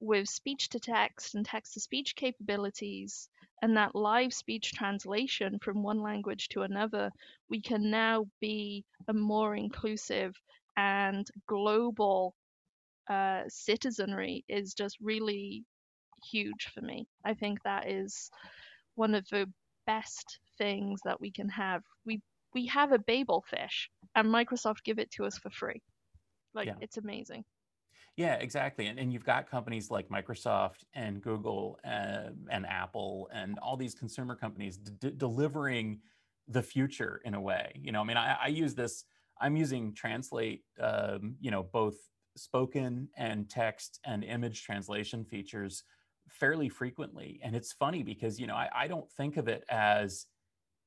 with 0.00 0.28
speech 0.28 0.68
to 0.70 0.78
text 0.80 1.34
and 1.34 1.44
text 1.44 1.74
to 1.74 1.80
speech 1.80 2.14
capabilities 2.16 3.28
and 3.62 3.76
that 3.76 3.94
live 3.94 4.32
speech 4.32 4.72
translation 4.72 5.58
from 5.62 5.82
one 5.82 6.02
language 6.02 6.48
to 6.48 6.62
another, 6.62 7.10
we 7.48 7.60
can 7.60 7.90
now 7.90 8.26
be 8.40 8.84
a 9.08 9.14
more 9.14 9.56
inclusive 9.56 10.34
and 10.76 11.26
global 11.46 12.34
uh, 13.08 13.42
citizenry 13.48 14.44
is 14.48 14.74
just 14.74 14.96
really 15.00 15.64
huge 16.30 16.70
for 16.74 16.82
me. 16.82 17.06
I 17.24 17.34
think 17.34 17.62
that 17.62 17.88
is 17.88 18.30
one 18.94 19.14
of 19.14 19.26
the 19.30 19.50
best 19.86 20.38
things 20.58 21.00
that 21.04 21.20
we 21.20 21.30
can 21.30 21.48
have. 21.48 21.82
We 22.04 22.20
we 22.54 22.66
have 22.66 22.92
a 22.92 22.98
Babel 22.98 23.44
fish, 23.48 23.90
and 24.14 24.28
Microsoft 24.28 24.82
give 24.84 24.98
it 24.98 25.10
to 25.12 25.24
us 25.24 25.38
for 25.38 25.50
free. 25.50 25.82
Like 26.56 26.68
yeah. 26.68 26.74
it's 26.80 26.96
amazing. 26.96 27.44
Yeah, 28.16 28.36
exactly. 28.36 28.86
And, 28.86 28.98
and 28.98 29.12
you've 29.12 29.26
got 29.26 29.48
companies 29.48 29.90
like 29.90 30.08
Microsoft 30.08 30.84
and 30.94 31.20
Google 31.20 31.78
and, 31.84 32.28
uh, 32.28 32.30
and 32.50 32.66
Apple 32.66 33.28
and 33.32 33.58
all 33.58 33.76
these 33.76 33.94
consumer 33.94 34.34
companies 34.34 34.78
d- 34.78 35.12
delivering 35.16 36.00
the 36.48 36.62
future 36.62 37.20
in 37.24 37.34
a 37.34 37.40
way. 37.40 37.72
You 37.74 37.92
know, 37.92 38.00
I 38.00 38.04
mean, 38.04 38.16
I, 38.16 38.36
I 38.44 38.46
use 38.46 38.74
this, 38.74 39.04
I'm 39.38 39.54
using 39.54 39.92
Translate, 39.92 40.62
um, 40.80 41.36
you 41.40 41.50
know, 41.50 41.62
both 41.62 41.96
spoken 42.36 43.08
and 43.18 43.50
text 43.50 44.00
and 44.04 44.24
image 44.24 44.62
translation 44.62 45.24
features 45.24 45.84
fairly 46.28 46.70
frequently. 46.70 47.38
And 47.42 47.54
it's 47.54 47.72
funny 47.72 48.02
because, 48.02 48.40
you 48.40 48.46
know, 48.46 48.54
I, 48.54 48.68
I 48.74 48.88
don't 48.88 49.10
think 49.12 49.36
of 49.36 49.46
it 49.46 49.64
as, 49.68 50.26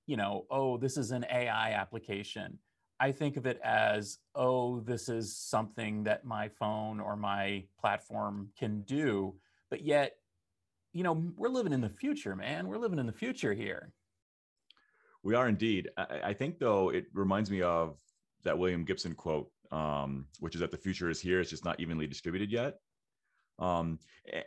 you 0.08 0.18
know, 0.18 0.48
oh, 0.50 0.78
this 0.78 0.98
is 0.98 1.12
an 1.12 1.26
AI 1.30 1.74
application 1.74 2.58
I 3.00 3.12
think 3.12 3.38
of 3.38 3.46
it 3.46 3.60
as, 3.64 4.18
oh, 4.36 4.82
this 4.82 5.08
is 5.08 5.36
something 5.36 6.04
that 6.04 6.26
my 6.26 6.50
phone 6.50 7.00
or 7.00 7.16
my 7.16 7.64
platform 7.80 8.50
can 8.58 8.82
do. 8.82 9.36
But 9.70 9.86
yet, 9.86 10.18
you 10.92 11.04
know, 11.04 11.32
we're 11.38 11.50
living 11.50 11.72
in 11.72 11.82
the 11.82 11.90
future, 11.90 12.36
man. 12.36 12.68
We're 12.68 12.78
living 12.78 13.00
in 13.00 13.06
the 13.06 13.14
future 13.14 13.54
here. 13.54 13.94
We 15.24 15.36
are 15.36 15.48
indeed. 15.48 15.90
I, 15.98 16.20
I 16.26 16.34
think, 16.34 16.60
though, 16.60 16.90
it 16.90 17.06
reminds 17.14 17.50
me 17.50 17.62
of 17.62 17.98
that 18.44 18.58
William 18.58 18.84
Gibson 18.84 19.14
quote, 19.16 19.50
um, 19.72 20.26
which 20.40 20.56
is 20.56 20.62
that 20.62 20.72
the 20.72 20.78
future 20.78 21.10
is 21.10 21.22
here. 21.22 21.40
It's 21.40 21.50
just 21.50 21.66
not 21.66 21.80
evenly 21.80 22.08
distributed 22.08 22.52
yet. 22.52 22.80
Um, 23.60 24.00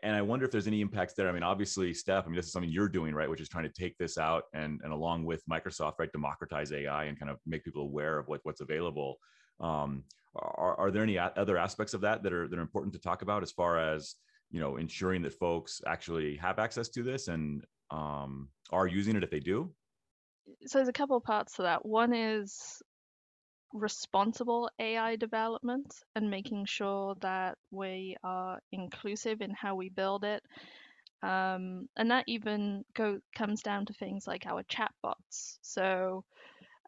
and 0.03 0.15
I 0.17 0.23
wonder 0.23 0.45
if 0.45 0.51
there's 0.51 0.67
any 0.67 0.81
impacts 0.81 1.15
there. 1.15 1.29
I 1.29 1.33
mean, 1.33 1.43
obviously, 1.43 1.93
Steph, 1.93 2.25
I 2.25 2.29
mean, 2.29 2.37
this 2.37 2.47
is 2.47 2.53
something 2.53 2.71
you're 2.71 2.89
doing, 2.89 3.15
right? 3.15 3.29
Which 3.29 3.41
is 3.41 3.49
trying 3.49 3.65
to 3.65 3.73
take 3.73 3.97
this 3.99 4.17
out 4.17 4.45
and, 4.55 4.81
and 4.83 4.93
along 4.93 5.25
with 5.25 5.43
Microsoft, 5.47 5.95
right, 5.99 6.11
democratize 6.13 6.73
AI 6.73 7.05
and 7.05 7.19
kind 7.19 7.31
of 7.31 7.39
make 7.47 7.65
people 7.65 7.83
aware 7.83 8.19
of 8.19 8.29
what, 8.29 8.41
what's 8.45 8.61
available. 8.61 9.19
Um, 9.61 10.05
are, 10.35 10.79
are 10.79 10.91
there 10.91 11.03
any 11.03 11.19
other 11.19 11.59
aspects 11.59 11.95
of 11.95 12.01
that 12.03 12.23
that 12.23 12.33
are, 12.33 12.49
that 12.49 12.59
are 12.59 12.63
important 12.63 12.95
to 12.95 13.01
talk 13.01 13.23
about 13.23 13.43
as 13.43 13.53
far 13.53 13.79
as, 13.79 14.15
you 14.51 14.61
know, 14.61 14.77
ensuring 14.77 15.23
that 15.23 15.35
folks 15.35 15.81
actually 15.87 16.37
have 16.37 16.59
access 16.59 16.89
to 16.91 17.03
this 17.03 17.29
and 17.29 17.65
um, 17.91 18.49
are 18.71 18.87
using 18.87 19.17
it 19.17 19.23
if 19.23 19.31
they 19.31 19.41
do? 19.41 19.71
So 20.67 20.79
there's 20.79 20.89
a 20.89 20.93
couple 20.93 21.17
of 21.17 21.25
parts 21.25 21.57
to 21.57 21.63
that. 21.63 21.85
One 21.85 22.15
is 22.15 22.83
responsible 23.73 24.71
AI 24.79 25.17
development 25.17 25.95
and 26.15 26.31
making 26.31 26.67
sure 26.67 27.15
that 27.21 27.59
we 27.71 28.17
are 28.23 28.61
inclusive 28.73 29.41
in 29.41 29.51
how 29.51 29.75
we 29.75 29.89
build 29.89 30.25
it. 30.25 30.43
Um, 31.23 31.89
and 31.97 32.11
that 32.11 32.25
even 32.27 32.85
go, 32.95 33.21
comes 33.35 33.63
down 33.63 33.87
to 33.87 33.93
things 33.93 34.27
like 34.27 34.47
our 34.47 34.63
chatbots. 34.65 35.59
So 35.63 36.25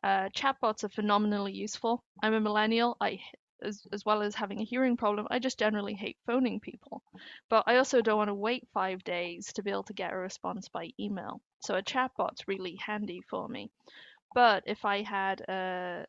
uh, 0.02 0.28
chatbots 0.36 0.84
are 0.84 0.88
phenomenally 0.88 1.52
useful. 1.52 2.02
I'm 2.22 2.34
a 2.34 2.40
millennial. 2.40 2.96
I 3.00 3.20
as, 3.62 3.86
as 3.92 4.04
well 4.04 4.22
as 4.22 4.34
having 4.34 4.60
a 4.60 4.64
hearing 4.64 4.96
problem, 4.96 5.26
I 5.30 5.38
just 5.38 5.58
generally 5.58 5.94
hate 5.94 6.18
phoning 6.26 6.60
people. 6.60 7.02
But 7.48 7.64
I 7.66 7.76
also 7.76 8.00
don't 8.02 8.18
want 8.18 8.28
to 8.28 8.34
wait 8.34 8.68
five 8.74 9.02
days 9.04 9.52
to 9.54 9.62
be 9.62 9.70
able 9.70 9.84
to 9.84 9.94
get 9.94 10.12
a 10.12 10.16
response 10.16 10.68
by 10.68 10.90
email. 11.00 11.40
So 11.60 11.74
a 11.74 11.82
chatbot's 11.82 12.46
really 12.46 12.76
handy 12.76 13.22
for 13.28 13.48
me. 13.48 13.70
But 14.34 14.64
if 14.66 14.84
I 14.84 15.02
had 15.02 15.40
a, 15.42 16.04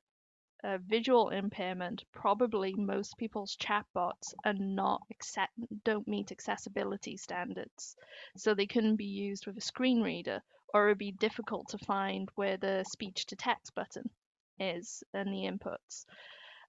visual 0.64 1.30
impairment, 1.30 2.04
probably 2.12 2.74
most 2.76 3.18
people's 3.18 3.56
chatbots 3.56 4.34
are 4.44 4.54
not 4.54 5.02
accept, 5.12 5.54
don't 5.84 6.08
meet 6.08 6.32
accessibility 6.32 7.18
standards. 7.18 7.96
So 8.38 8.54
they 8.54 8.68
couldn't 8.68 8.96
be 8.96 9.06
used 9.06 9.46
with 9.46 9.58
a 9.58 9.62
screen 9.62 10.02
reader, 10.02 10.42
or 10.74 10.88
it'd 10.88 10.98
be 10.98 11.12
difficult 11.12 11.70
to 11.70 11.78
find 11.78 12.30
where 12.36 12.58
the 12.58 12.84
speech 12.84 13.26
to 13.28 13.36
text 13.36 13.76
button 13.76 14.10
is 14.60 15.04
and 15.14 15.30
the 15.30 15.44
inputs. 15.44 16.06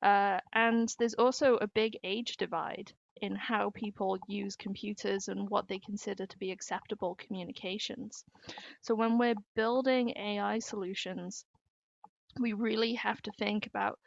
Uh, 0.03 0.40
and 0.53 0.94
there's 0.99 1.14
also 1.14 1.57
a 1.57 1.68
big 1.68 1.99
age 2.05 2.37
divide 2.37 2.92
in 3.22 3.35
how 3.35 3.70
people 3.70 4.18
use 4.29 4.57
computers 4.57 5.29
and 5.29 5.49
what 5.49 5.68
they 5.68 5.79
consider 5.79 6.27
to 6.27 6.38
be 6.38 6.51
acceptable 6.51 7.14
communications. 7.14 8.25
So 8.83 8.94
when 8.94 9.18
we're 9.18 9.35
building 9.55 10.11
AI 10.16 10.59
solutions, 10.59 11.46
we 12.40 12.53
really 12.53 12.94
have 12.94 13.20
to 13.22 13.33
think 13.38 13.66
about 13.66 13.99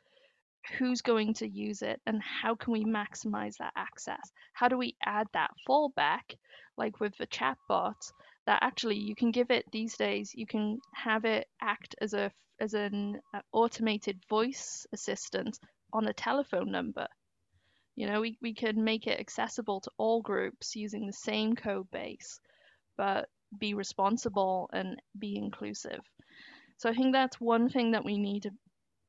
who's 0.77 1.01
going 1.01 1.33
to 1.33 1.47
use 1.47 1.81
it 1.81 1.99
and 2.05 2.21
how 2.21 2.55
can 2.55 2.73
we 2.73 2.85
maximize 2.85 3.57
that 3.57 3.73
access? 3.75 4.31
How 4.53 4.67
do 4.67 4.77
we 4.77 4.95
add 5.03 5.27
that 5.33 5.51
fallback 5.67 6.35
like 6.77 6.99
with 6.99 7.17
the 7.17 7.27
chatbot 7.27 8.11
that 8.45 8.59
actually 8.61 8.97
you 8.97 9.15
can 9.15 9.31
give 9.31 9.51
it 9.51 9.65
these 9.71 9.95
days 9.97 10.31
you 10.33 10.47
can 10.47 10.79
have 10.93 11.25
it 11.25 11.47
act 11.61 11.95
as 12.01 12.13
a 12.13 12.31
as 12.59 12.73
an 12.73 13.19
uh, 13.33 13.39
automated 13.53 14.19
voice 14.29 14.85
assistant 14.91 15.57
on 15.93 16.07
a 16.07 16.13
telephone 16.13 16.71
number. 16.71 17.07
You 17.95 18.07
know 18.07 18.21
we, 18.21 18.37
we 18.41 18.53
can 18.53 18.83
make 18.83 19.07
it 19.07 19.19
accessible 19.19 19.81
to 19.81 19.91
all 19.97 20.21
groups 20.21 20.75
using 20.75 21.05
the 21.07 21.13
same 21.13 21.55
code 21.55 21.89
base 21.91 22.39
but 22.97 23.29
be 23.57 23.73
responsible 23.73 24.69
and 24.73 25.01
be 25.17 25.35
inclusive 25.35 26.01
so 26.79 26.89
I 26.89 26.93
think 26.93 27.11
that's 27.11 27.41
one 27.41 27.67
thing 27.67 27.91
that 27.91 28.05
we 28.05 28.17
need 28.17 28.43
to 28.43 28.51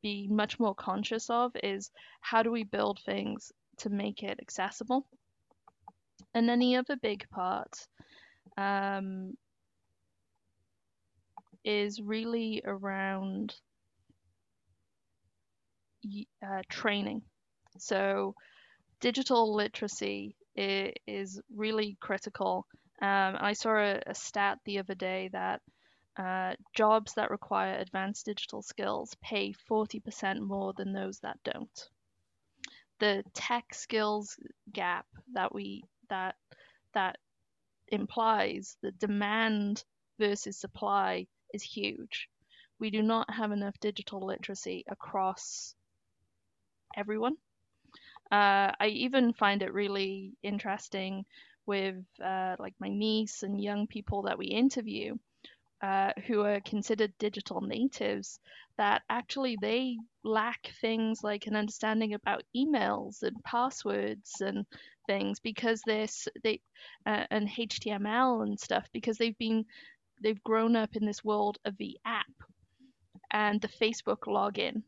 be 0.03 0.27
much 0.29 0.59
more 0.59 0.75
conscious 0.75 1.31
of 1.31 1.53
is 1.63 1.93
how 2.21 2.43
do 2.43 2.51
we 2.51 2.65
build 2.65 2.99
things 3.07 3.53
to 3.79 3.91
make 3.91 4.25
it 4.25 4.41
accessible? 4.43 5.07
And 6.35 6.49
then 6.49 6.59
the 6.59 6.77
other 6.77 6.97
big 6.97 7.29
part 7.31 7.87
um, 8.59 9.35
is 11.65 12.01
really 12.03 12.61
around 12.65 13.55
uh, 16.45 16.63
training. 16.69 17.23
So 17.79 18.35
digital 19.01 19.55
literacy 19.55 20.35
is, 20.57 21.41
really 21.55 21.97
critical. 22.01 22.67
Um, 23.01 23.37
I 23.39 23.53
saw 23.53 23.77
a, 23.77 24.03
a, 24.09 24.15
stat 24.15 24.59
the 24.65 24.81
other 24.81 24.97
day 24.97 25.31
that 25.33 25.63
uh, 26.21 26.55
jobs 26.75 27.15
that 27.15 27.31
require 27.31 27.79
advanced 27.79 28.27
digital 28.27 28.61
skills 28.61 29.17
pay 29.23 29.53
40% 29.53 30.43
more 30.43 30.75
than 30.75 30.93
those 30.93 31.19
that 31.21 31.39
don't. 31.45 31.89
The 32.99 33.25
tech 33.33 33.73
skills 33.73 34.39
gap 34.71 35.07
that 35.33 35.55
we 35.55 35.85
that 36.11 36.37
that 36.93 37.17
implies 37.89 38.77
the 38.83 38.93
demand 38.93 39.83
versus 40.19 40.59
supply 40.59 41.27
is 41.55 41.63
huge. 41.63 42.29
We 42.79 42.91
do 42.91 43.01
not 43.01 43.33
have 43.33 43.53
enough 43.53 43.81
digital 43.81 44.21
literacy 44.21 44.85
across 44.89 45.75
everyone. 46.95 47.37
Uh, 48.31 48.73
I 48.79 48.89
even 48.89 49.33
find 49.33 49.63
it 49.63 49.73
really 49.73 50.33
interesting 50.43 51.25
with 51.65 52.05
uh, 52.23 52.57
like 52.59 52.75
my 52.79 52.89
niece 52.89 53.43
and 53.43 53.59
young 53.59 53.87
people 53.87 54.23
that 54.23 54.39
we 54.39 54.47
interview 54.47 55.17
uh, 55.83 56.13
who 56.27 56.43
are 56.43 56.61
considered 56.61 57.13
digital 57.19 57.61
natives 57.61 58.39
that 58.77 59.03
actually 59.09 59.57
they 59.61 59.97
lack 60.25 60.71
things 60.81 61.23
like 61.23 61.47
an 61.47 61.57
understanding 61.57 62.15
about 62.15 62.43
emails 62.57 63.23
and 63.23 63.37
passwords 63.45 64.41
and 64.41 64.67
things 65.07 65.41
because 65.41 65.83
they're 65.87 66.07
they 66.43 66.61
uh, 67.07 67.25
and 67.31 67.49
HTML 67.49 68.43
and 68.43 68.59
stuff 68.59 68.89
because 68.93 69.17
they've 69.19 69.39
been 69.39 69.65
they've 70.23 70.43
grown 70.45 70.77
up 70.77 70.97
in 70.97 71.07
this 71.07 71.25
world 71.25 71.59
of 71.65 71.77
the 71.79 71.99
app 72.05 72.27
and 73.31 73.61
the 73.61 73.69
Facebook 73.69 74.27
login 74.27 74.83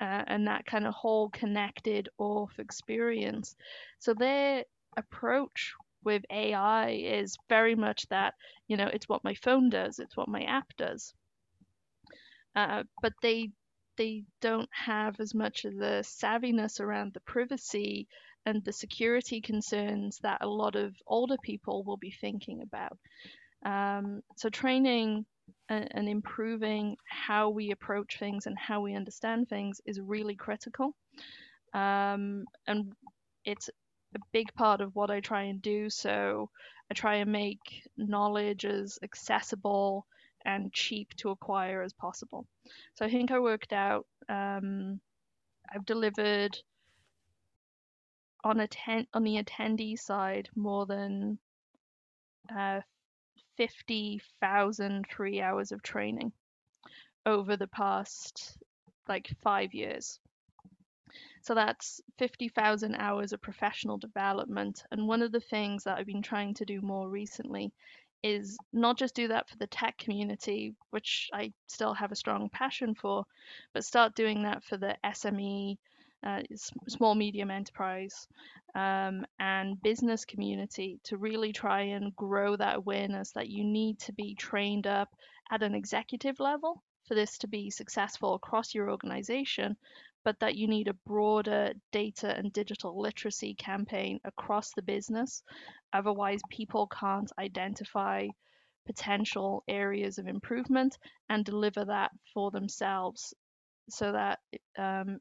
uh, 0.00 0.22
and 0.26 0.46
that 0.46 0.66
kind 0.66 0.86
of 0.86 0.94
whole 0.94 1.28
connected 1.30 2.08
off 2.18 2.52
experience. 2.58 3.56
So 3.98 4.14
their 4.14 4.64
approach 4.96 5.72
with 6.06 6.24
AI 6.30 6.90
is 6.90 7.36
very 7.50 7.74
much 7.74 8.08
that, 8.08 8.32
you 8.68 8.78
know, 8.78 8.86
it's 8.86 9.08
what 9.08 9.24
my 9.24 9.34
phone 9.34 9.68
does, 9.68 9.98
it's 9.98 10.16
what 10.16 10.28
my 10.28 10.42
app 10.44 10.68
does. 10.78 11.12
Uh, 12.54 12.84
but 13.02 13.12
they 13.20 13.50
they 13.98 14.24
don't 14.40 14.68
have 14.72 15.20
as 15.20 15.34
much 15.34 15.64
of 15.64 15.74
the 15.74 16.04
savviness 16.04 16.80
around 16.80 17.12
the 17.12 17.20
privacy 17.20 18.06
and 18.44 18.62
the 18.64 18.72
security 18.72 19.40
concerns 19.40 20.18
that 20.22 20.42
a 20.42 20.46
lot 20.46 20.76
of 20.76 20.94
older 21.06 21.36
people 21.42 21.82
will 21.82 21.96
be 21.96 22.10
thinking 22.10 22.62
about. 22.62 22.98
Um, 23.64 24.20
so 24.36 24.48
training 24.50 25.24
and, 25.68 25.88
and, 25.92 26.08
improving 26.08 26.96
how 27.08 27.48
we 27.48 27.70
approach 27.70 28.18
things 28.18 28.46
and 28.46 28.56
how 28.58 28.82
we 28.82 28.94
understand 28.94 29.48
things 29.48 29.80
is 29.86 29.98
really 29.98 30.36
critical. 30.36 30.94
Um, 31.72 32.44
and 32.66 32.92
it's 33.44 33.70
a 34.14 34.18
big 34.32 34.52
part 34.54 34.80
of 34.80 34.94
what 34.94 35.10
I 35.10 35.20
try 35.20 35.44
and 35.44 35.60
do. 35.60 35.90
So 35.90 36.50
I 36.90 36.94
try 36.94 37.16
and 37.16 37.32
make 37.32 37.82
knowledge 37.96 38.64
as 38.64 38.98
accessible 39.02 40.06
and 40.44 40.72
cheap 40.72 41.14
to 41.16 41.30
acquire 41.30 41.82
as 41.82 41.92
possible. 41.92 42.46
So 42.94 43.04
I 43.04 43.10
think 43.10 43.30
I 43.30 43.40
worked 43.40 43.72
out. 43.72 44.06
Um, 44.28 45.00
I've 45.72 45.84
delivered 45.84 46.56
on 48.44 48.60
on 49.12 49.24
the 49.24 49.42
attendee 49.42 49.98
side 49.98 50.48
more 50.54 50.86
than 50.86 51.38
uh, 52.56 52.80
50,000 53.56 55.06
free 55.08 55.40
hours 55.40 55.72
of 55.72 55.82
training 55.82 56.32
over 57.24 57.56
the 57.56 57.66
past 57.66 58.56
like 59.08 59.28
five 59.42 59.74
years. 59.74 60.20
So 61.46 61.54
that's 61.54 62.00
50,000 62.18 62.96
hours 62.96 63.32
of 63.32 63.40
professional 63.40 63.98
development. 63.98 64.82
And 64.90 65.06
one 65.06 65.22
of 65.22 65.30
the 65.30 65.38
things 65.38 65.84
that 65.84 65.96
I've 65.96 66.04
been 66.04 66.20
trying 66.20 66.54
to 66.54 66.64
do 66.64 66.80
more 66.80 67.08
recently 67.08 67.72
is 68.24 68.58
not 68.72 68.98
just 68.98 69.14
do 69.14 69.28
that 69.28 69.48
for 69.48 69.56
the 69.56 69.68
tech 69.68 69.96
community, 69.96 70.74
which 70.90 71.30
I 71.32 71.52
still 71.68 71.94
have 71.94 72.10
a 72.10 72.16
strong 72.16 72.48
passion 72.48 72.96
for, 72.96 73.26
but 73.72 73.84
start 73.84 74.16
doing 74.16 74.42
that 74.42 74.64
for 74.64 74.76
the 74.76 74.96
SME, 75.04 75.76
uh, 76.24 76.42
small 76.88 77.14
medium 77.14 77.52
enterprise, 77.52 78.26
um, 78.74 79.24
and 79.38 79.80
business 79.80 80.24
community 80.24 80.98
to 81.04 81.16
really 81.16 81.52
try 81.52 81.82
and 81.82 82.16
grow 82.16 82.56
that 82.56 82.74
awareness 82.74 83.30
that 83.32 83.48
you 83.48 83.62
need 83.62 84.00
to 84.00 84.12
be 84.12 84.34
trained 84.34 84.88
up 84.88 85.14
at 85.52 85.62
an 85.62 85.76
executive 85.76 86.40
level 86.40 86.82
for 87.06 87.14
this 87.14 87.38
to 87.38 87.46
be 87.46 87.70
successful 87.70 88.34
across 88.34 88.74
your 88.74 88.90
organization, 88.90 89.76
but 90.26 90.40
that 90.40 90.56
you 90.56 90.66
need 90.66 90.88
a 90.88 90.98
broader 91.06 91.72
data 91.92 92.36
and 92.36 92.52
digital 92.52 93.00
literacy 93.00 93.54
campaign 93.54 94.18
across 94.24 94.72
the 94.72 94.82
business. 94.82 95.44
Otherwise, 95.92 96.40
people 96.50 96.88
can't 96.88 97.30
identify 97.38 98.26
potential 98.86 99.62
areas 99.68 100.18
of 100.18 100.26
improvement 100.26 100.98
and 101.28 101.44
deliver 101.44 101.84
that 101.84 102.10
for 102.34 102.50
themselves 102.50 103.34
so 103.88 104.10
that 104.10 104.40
um, 104.76 105.20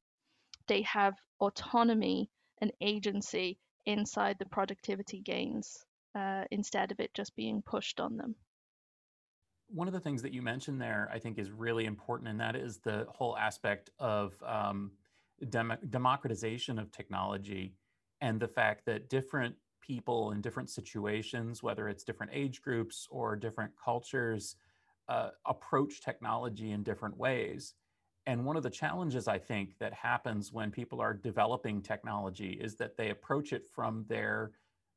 they 0.68 0.82
have 0.82 1.14
autonomy 1.40 2.28
and 2.60 2.72
agency 2.82 3.60
inside 3.86 4.38
the 4.40 4.48
productivity 4.48 5.22
gains 5.22 5.86
uh, 6.16 6.46
instead 6.50 6.92
of 6.92 7.00
it 7.00 7.14
just 7.14 7.36
being 7.36 7.62
pushed 7.62 8.00
on 8.00 8.18
them 8.18 8.34
one 9.76 9.88
of 9.88 9.94
the 9.94 10.00
things 10.00 10.22
that 10.22 10.32
you 10.32 10.42
mentioned 10.42 10.82
there, 10.82 11.10
I 11.12 11.20
think, 11.20 11.38
is 11.38 11.52
really 11.52 11.86
important, 11.86 12.30
and 12.30 12.40
that 12.40 12.56
is 12.56 12.78
the 12.78 13.06
whole 13.10 13.38
aspect 13.38 13.90
of 14.00 14.42
um, 14.44 14.92
dem- 15.50 15.78
democratization 15.90 16.80
of 16.80 16.92
technology 16.92 17.74
and 18.22 18.40
the 18.40 18.48
fact 18.48 18.86
that 18.86 19.10
different 19.10 19.56
people 19.82 20.32
in 20.32 20.40
different 20.40 20.70
situations, 20.70 21.62
whether 21.62 21.90
it's 21.90 22.06
different 22.06 22.32
age 22.34 22.62
groups 22.62 23.06
or 23.12 23.36
different 23.36 23.72
cultures, 23.84 24.56
uh, 25.10 25.32
approach 25.46 26.02
technology 26.02 26.72
in 26.72 26.82
different 26.82 27.18
ways. 27.18 27.74
And 28.26 28.46
one 28.46 28.56
of 28.56 28.64
the 28.64 28.70
challenges 28.70 29.28
I 29.28 29.38
think 29.38 29.78
that 29.80 29.94
happens 29.94 30.54
when 30.54 30.72
people 30.72 31.02
are 31.02 31.14
developing 31.14 31.82
technology 31.82 32.52
is 32.60 32.76
that 32.78 32.96
they 32.98 33.10
approach 33.10 33.52
it 33.52 33.68
from 33.68 34.06
their, 34.08 34.52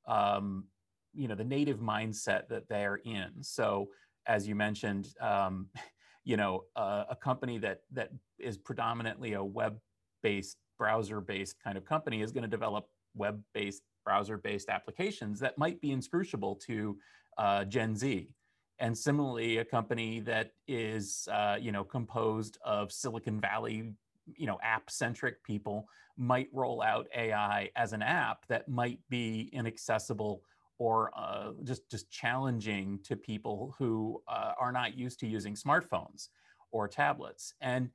um, 0.07 0.65
you 1.13 1.27
know, 1.27 1.35
the 1.35 1.45
native 1.45 1.81
mindset 1.81 2.49
that 2.49 2.69
they're 2.69 3.01
in. 3.05 3.43
So 3.43 3.91
as 4.29 4.47
you 4.47 4.55
mentioned, 4.55 5.09
um, 5.21 5.67
you 6.25 6.37
know, 6.37 6.65
uh, 6.77 7.05
a 7.11 7.17
company 7.17 7.59
that 7.59 7.81
that 7.93 8.11
is 8.39 8.59
predominantly 8.59 9.33
a 9.33 9.43
web-based, 9.43 10.59
browser-based 10.77 11.57
kind 11.65 11.77
of 11.77 11.85
company 11.85 12.23
is 12.23 12.31
going 12.31 12.43
to 12.43 12.49
develop 12.49 12.87
web-based, 13.15 13.83
browser-based 14.05 14.69
applications 14.69 15.41
that 15.41 15.59
might 15.59 15.81
be 15.81 15.91
inscrutable 15.91 16.55
to 16.55 16.97
uh, 17.39 17.65
Gen 17.65 17.97
Z. 17.97 18.29
And 18.79 18.97
similarly, 18.97 19.57
a 19.57 19.65
company 19.65 20.21
that 20.21 20.53
is, 20.69 21.27
uh, 21.33 21.57
you 21.61 21.73
know, 21.73 21.83
composed 21.83 22.59
of 22.65 22.93
Silicon 22.93 23.41
Valley, 23.41 23.93
you 24.37 24.47
know, 24.47 24.59
app-centric 24.63 25.43
people 25.43 25.89
might 26.17 26.49
roll 26.53 26.83
out 26.83 27.09
AI 27.17 27.71
as 27.75 27.93
an 27.93 28.03
app 28.03 28.47
that 28.49 28.69
might 28.69 29.01
be 29.09 29.51
inaccessible 29.53 30.43
or 30.79 31.11
uh, 31.17 31.51
just 31.65 31.89
just 31.91 32.11
challenging 32.11 32.99
to 33.05 33.17
people 33.17 33.75
who 33.79 34.23
uh, 34.29 34.53
are 34.59 34.73
not 34.73 34.97
used 34.97 35.21
to 35.21 35.27
using 35.27 35.55
smartphones 35.55 36.29
or 36.71 36.87
tablets. 36.89 37.55
And 37.61 37.91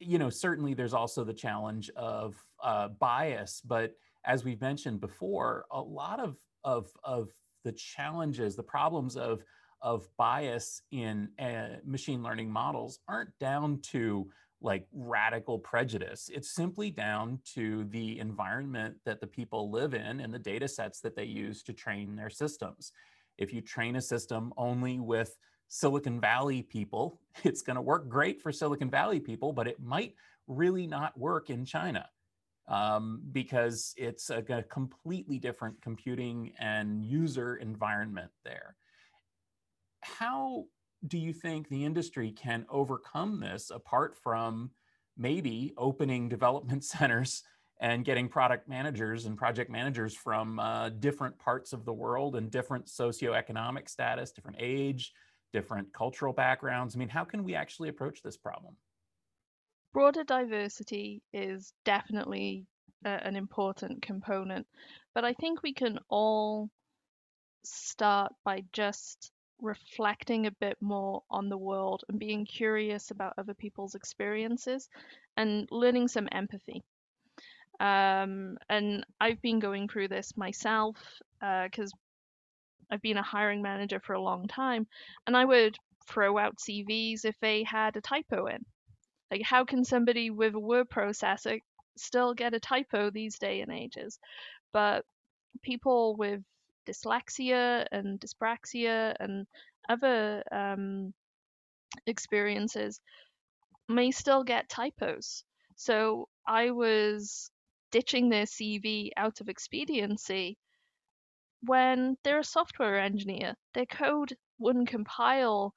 you 0.00 0.18
know 0.18 0.30
certainly 0.30 0.74
there's 0.74 0.94
also 0.94 1.24
the 1.24 1.32
challenge 1.32 1.90
of 1.96 2.36
uh, 2.62 2.88
bias 2.88 3.60
but 3.64 3.92
as 4.24 4.44
we've 4.44 4.60
mentioned 4.60 5.00
before 5.00 5.64
a 5.70 5.80
lot 5.80 6.20
of 6.20 6.36
of 6.64 6.90
of 7.04 7.30
the 7.64 7.72
challenges 7.72 8.56
the 8.56 8.62
problems 8.62 9.16
of 9.16 9.44
of 9.82 10.08
bias 10.16 10.82
in 10.92 11.28
uh, 11.38 11.76
machine 11.84 12.22
learning 12.22 12.50
models 12.50 13.00
aren't 13.08 13.36
down 13.38 13.78
to 13.82 14.28
like 14.60 14.86
radical 14.92 15.58
prejudice. 15.58 16.30
It's 16.32 16.54
simply 16.54 16.90
down 16.90 17.40
to 17.54 17.84
the 17.84 18.18
environment 18.18 18.96
that 19.04 19.20
the 19.20 19.26
people 19.26 19.70
live 19.70 19.94
in 19.94 20.20
and 20.20 20.32
the 20.32 20.38
data 20.38 20.68
sets 20.68 21.00
that 21.00 21.16
they 21.16 21.24
use 21.24 21.62
to 21.64 21.72
train 21.72 22.16
their 22.16 22.30
systems. 22.30 22.92
If 23.36 23.52
you 23.52 23.60
train 23.60 23.96
a 23.96 24.00
system 24.00 24.52
only 24.56 25.00
with 25.00 25.36
Silicon 25.68 26.20
Valley 26.20 26.62
people, 26.62 27.20
it's 27.44 27.62
going 27.62 27.76
to 27.76 27.82
work 27.82 28.08
great 28.08 28.40
for 28.40 28.52
Silicon 28.52 28.90
Valley 28.90 29.20
people, 29.20 29.52
but 29.52 29.68
it 29.68 29.82
might 29.82 30.14
really 30.46 30.86
not 30.86 31.18
work 31.18 31.50
in 31.50 31.64
China 31.64 32.08
um, 32.68 33.22
because 33.32 33.94
it's 33.96 34.30
a, 34.30 34.42
a 34.48 34.62
completely 34.62 35.38
different 35.38 35.80
computing 35.82 36.52
and 36.58 37.04
user 37.04 37.56
environment 37.56 38.30
there. 38.44 38.76
How 40.02 40.66
do 41.06 41.18
you 41.18 41.32
think 41.32 41.68
the 41.68 41.84
industry 41.84 42.32
can 42.32 42.64
overcome 42.70 43.40
this 43.40 43.70
apart 43.70 44.16
from 44.16 44.70
maybe 45.16 45.72
opening 45.76 46.28
development 46.28 46.84
centers 46.94 47.42
and 47.80 48.04
getting 48.04 48.28
product 48.28 48.68
managers 48.68 49.26
and 49.26 49.36
project 49.36 49.70
managers 49.70 50.14
from 50.14 50.58
uh, 50.58 50.88
different 50.88 51.38
parts 51.38 51.72
of 51.72 51.84
the 51.84 51.92
world 51.92 52.36
and 52.36 52.50
different 52.50 52.86
socioeconomic 52.86 53.88
status, 53.88 54.30
different 54.30 54.58
age, 54.60 55.12
different 55.52 55.92
cultural 55.92 56.32
backgrounds? 56.32 56.94
I 56.94 56.98
mean, 56.98 57.08
how 57.08 57.24
can 57.24 57.44
we 57.44 57.54
actually 57.54 57.88
approach 57.88 58.22
this 58.22 58.36
problem? 58.36 58.76
Broader 59.92 60.24
diversity 60.24 61.22
is 61.32 61.72
definitely 61.84 62.66
a, 63.04 63.08
an 63.08 63.36
important 63.36 64.02
component. 64.02 64.66
But 65.14 65.24
I 65.24 65.34
think 65.34 65.62
we 65.62 65.74
can 65.74 65.98
all 66.08 66.70
start 67.64 68.32
by 68.44 68.64
just 68.72 69.32
reflecting 69.64 70.46
a 70.46 70.52
bit 70.52 70.76
more 70.80 71.22
on 71.30 71.48
the 71.48 71.56
world 71.56 72.04
and 72.08 72.18
being 72.18 72.44
curious 72.44 73.10
about 73.10 73.34
other 73.38 73.54
people's 73.54 73.94
experiences 73.94 74.88
and 75.36 75.66
learning 75.70 76.06
some 76.06 76.28
empathy. 76.30 76.82
Um, 77.80 78.56
and 78.68 79.04
I've 79.20 79.42
been 79.42 79.58
going 79.58 79.88
through 79.88 80.08
this 80.08 80.36
myself 80.36 80.96
because 81.40 81.92
uh, 81.92 82.92
I've 82.92 83.02
been 83.02 83.16
a 83.16 83.22
hiring 83.22 83.62
manager 83.62 83.98
for 83.98 84.12
a 84.12 84.22
long 84.22 84.46
time, 84.46 84.86
and 85.26 85.36
I 85.36 85.44
would 85.44 85.76
throw 86.06 86.38
out 86.38 86.58
CVs 86.58 87.24
if 87.24 87.34
they 87.40 87.64
had 87.64 87.96
a 87.96 88.00
typo 88.00 88.46
in. 88.46 88.64
Like, 89.30 89.42
how 89.42 89.64
can 89.64 89.84
somebody 89.84 90.30
with 90.30 90.54
a 90.54 90.60
word 90.60 90.88
processor 90.90 91.58
still 91.96 92.34
get 92.34 92.54
a 92.54 92.60
typo 92.60 93.10
these 93.10 93.38
day 93.38 93.62
and 93.62 93.72
ages? 93.72 94.18
But 94.72 95.04
people 95.62 96.16
with 96.16 96.42
dyslexia 96.86 97.86
and 97.92 98.20
dyspraxia 98.20 99.14
and 99.20 99.46
other 99.88 100.42
um, 100.52 101.12
experiences 102.06 103.00
may 103.88 104.10
still 104.10 104.44
get 104.44 104.68
typos. 104.68 105.44
So 105.76 106.28
I 106.46 106.70
was 106.70 107.50
ditching 107.90 108.28
their 108.28 108.44
CV 108.44 109.10
out 109.16 109.40
of 109.40 109.48
expediency 109.48 110.56
when 111.62 112.16
they're 112.22 112.40
a 112.40 112.44
software 112.44 112.98
engineer. 112.98 113.54
Their 113.74 113.86
code 113.86 114.36
wouldn't 114.58 114.88
compile 114.88 115.74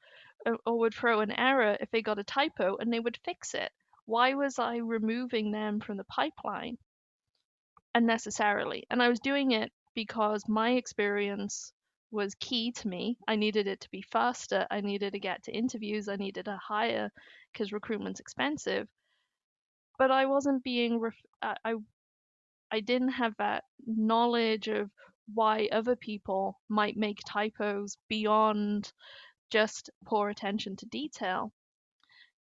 or 0.65 0.79
would 0.79 0.93
throw 0.93 1.19
an 1.19 1.31
error 1.31 1.77
if 1.79 1.89
they 1.91 2.01
got 2.01 2.19
a 2.19 2.23
typo 2.23 2.77
and 2.77 2.91
they 2.91 2.99
would 2.99 3.19
fix 3.25 3.53
it. 3.53 3.71
Why 4.05 4.33
was 4.33 4.59
I 4.59 4.77
removing 4.77 5.51
them 5.51 5.79
from 5.79 5.97
the 5.97 6.05
pipeline 6.05 6.77
unnecessarily? 7.93 8.85
And 8.89 9.01
I 9.01 9.09
was 9.09 9.19
doing 9.19 9.51
it 9.51 9.71
because 9.97 10.43
my 10.47 10.73
experience 10.73 11.73
was 12.11 12.35
key 12.35 12.71
to 12.71 12.87
me. 12.87 13.17
I 13.27 13.35
needed 13.35 13.65
it 13.65 13.79
to 13.79 13.89
be 13.89 14.03
faster. 14.03 14.67
I 14.69 14.79
needed 14.81 15.13
to 15.13 15.19
get 15.19 15.41
to 15.45 15.51
interviews. 15.51 16.07
I 16.07 16.17
needed 16.17 16.45
to 16.45 16.59
hire 16.61 17.11
because 17.51 17.71
recruitment's 17.71 18.19
expensive. 18.19 18.87
But 19.97 20.11
I 20.11 20.27
wasn't 20.27 20.63
being, 20.63 20.99
ref- 20.99 21.25
I, 21.41 21.73
I 22.71 22.79
didn't 22.79 23.13
have 23.13 23.33
that 23.39 23.63
knowledge 23.87 24.67
of 24.67 24.91
why 25.33 25.67
other 25.71 25.95
people 25.95 26.59
might 26.69 26.95
make 26.95 27.17
typos 27.27 27.97
beyond 28.07 28.93
just 29.49 29.89
poor 30.05 30.29
attention 30.29 30.75
to 30.75 30.85
detail. 30.85 31.51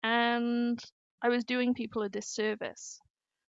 And 0.02 0.84
I 1.22 1.30
was 1.30 1.44
doing 1.44 1.76
people 1.76 2.02
a 2.02 2.10
disservice. 2.10 3.00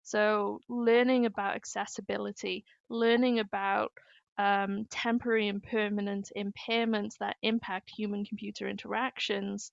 So, 0.06 0.60
learning 0.68 1.26
about 1.26 1.56
accessibility, 1.56 2.64
learning 2.88 3.40
about 3.40 3.92
um, 4.38 4.86
temporary 4.90 5.48
and 5.48 5.62
permanent 5.62 6.32
impairments 6.36 7.18
that 7.18 7.36
impact 7.42 7.90
human 7.90 8.24
computer 8.24 8.68
interactions, 8.68 9.72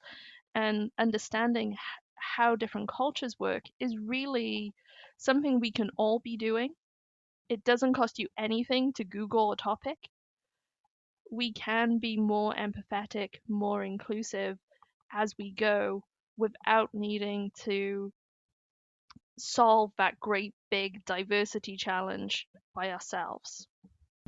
and 0.55 0.91
understanding 0.97 1.77
how 2.15 2.55
different 2.55 2.89
cultures 2.89 3.39
work 3.39 3.63
is 3.79 3.97
really 3.97 4.73
something 5.17 5.59
we 5.59 5.71
can 5.71 5.91
all 5.97 6.19
be 6.19 6.37
doing. 6.37 6.73
It 7.49 7.63
doesn't 7.63 7.93
cost 7.93 8.19
you 8.19 8.27
anything 8.37 8.93
to 8.93 9.05
Google 9.05 9.53
a 9.53 9.57
topic 9.57 9.99
we 11.31 11.51
can 11.53 11.97
be 11.99 12.17
more 12.17 12.53
empathetic, 12.53 13.35
more 13.47 13.83
inclusive 13.83 14.57
as 15.11 15.35
we 15.37 15.51
go 15.51 16.03
without 16.37 16.89
needing 16.93 17.51
to 17.55 18.11
solve 19.37 19.91
that 19.97 20.19
great 20.19 20.53
big 20.69 21.03
diversity 21.05 21.75
challenge 21.75 22.47
by 22.75 22.91
ourselves. 22.91 23.67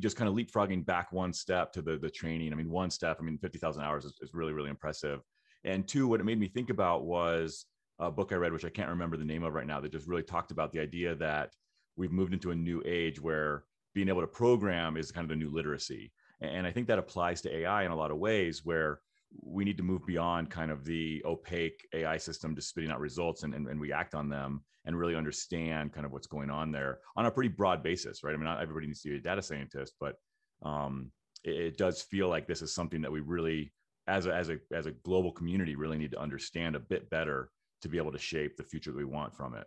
Just 0.00 0.16
kind 0.16 0.28
of 0.28 0.34
leapfrogging 0.34 0.84
back 0.84 1.12
one 1.12 1.32
step 1.32 1.72
to 1.72 1.82
the 1.82 1.96
the 1.96 2.10
training. 2.10 2.52
I 2.52 2.56
mean, 2.56 2.70
one 2.70 2.90
step. 2.90 3.16
I 3.20 3.22
mean, 3.22 3.38
fifty 3.38 3.58
thousand 3.58 3.82
hours 3.82 4.04
is, 4.04 4.14
is 4.20 4.34
really 4.34 4.52
really 4.52 4.70
impressive. 4.70 5.20
And 5.64 5.86
two, 5.88 6.06
what 6.06 6.20
it 6.20 6.24
made 6.24 6.38
me 6.38 6.48
think 6.48 6.70
about 6.70 7.04
was 7.04 7.66
a 7.98 8.10
book 8.10 8.32
I 8.32 8.36
read, 8.36 8.52
which 8.52 8.64
I 8.64 8.70
can't 8.70 8.90
remember 8.90 9.16
the 9.16 9.24
name 9.24 9.42
of 9.42 9.54
right 9.54 9.66
now, 9.66 9.80
that 9.80 9.92
just 9.92 10.06
really 10.06 10.22
talked 10.22 10.50
about 10.50 10.70
the 10.72 10.80
idea 10.80 11.14
that 11.16 11.50
we've 11.96 12.12
moved 12.12 12.34
into 12.34 12.50
a 12.50 12.54
new 12.54 12.82
age 12.84 13.20
where 13.20 13.64
being 13.94 14.08
able 14.08 14.20
to 14.20 14.26
program 14.26 14.96
is 14.96 15.10
kind 15.10 15.24
of 15.24 15.30
the 15.30 15.42
new 15.42 15.50
literacy. 15.50 16.12
And 16.40 16.66
I 16.66 16.70
think 16.70 16.86
that 16.88 16.98
applies 16.98 17.40
to 17.42 17.56
AI 17.56 17.84
in 17.84 17.90
a 17.90 17.96
lot 17.96 18.10
of 18.10 18.18
ways 18.18 18.64
where 18.64 19.00
we 19.42 19.64
need 19.64 19.76
to 19.76 19.82
move 19.82 20.04
beyond 20.06 20.50
kind 20.50 20.70
of 20.70 20.84
the 20.84 21.22
opaque 21.24 21.86
AI 21.94 22.16
system 22.16 22.54
just 22.54 22.68
spitting 22.68 22.90
out 22.90 23.00
results 23.00 23.42
and, 23.42 23.54
and, 23.54 23.68
and 23.68 23.80
we 23.80 23.92
act 23.92 24.14
on 24.14 24.28
them 24.28 24.62
and 24.84 24.98
really 24.98 25.16
understand 25.16 25.92
kind 25.92 26.06
of 26.06 26.12
what's 26.12 26.26
going 26.26 26.50
on 26.50 26.70
there 26.70 26.98
on 27.16 27.26
a 27.26 27.30
pretty 27.30 27.48
broad 27.48 27.82
basis, 27.82 28.22
right? 28.22 28.34
I 28.34 28.36
mean, 28.36 28.44
not 28.44 28.62
everybody 28.62 28.86
needs 28.86 29.02
to 29.02 29.10
be 29.10 29.16
a 29.16 29.20
data 29.20 29.42
scientist, 29.42 29.94
but 30.00 30.16
um, 30.62 31.10
it, 31.44 31.54
it 31.54 31.76
does 31.76 32.02
feel 32.02 32.28
like 32.28 32.46
this 32.46 32.62
is 32.62 32.74
something 32.74 33.02
that 33.02 33.10
we 33.10 33.20
really, 33.20 33.72
as 34.06 34.26
a, 34.26 34.34
as 34.34 34.48
a, 34.48 34.58
as 34.72 34.86
a 34.86 34.92
global 34.92 35.32
community, 35.32 35.74
really 35.74 35.98
need 35.98 36.12
to 36.12 36.20
understand 36.20 36.76
a 36.76 36.80
bit 36.80 37.10
better 37.10 37.50
to 37.82 37.88
be 37.88 37.98
able 37.98 38.12
to 38.12 38.18
shape 38.18 38.56
the 38.56 38.62
future 38.62 38.90
that 38.92 38.96
we 38.96 39.04
want 39.04 39.34
from 39.34 39.54
it. 39.54 39.66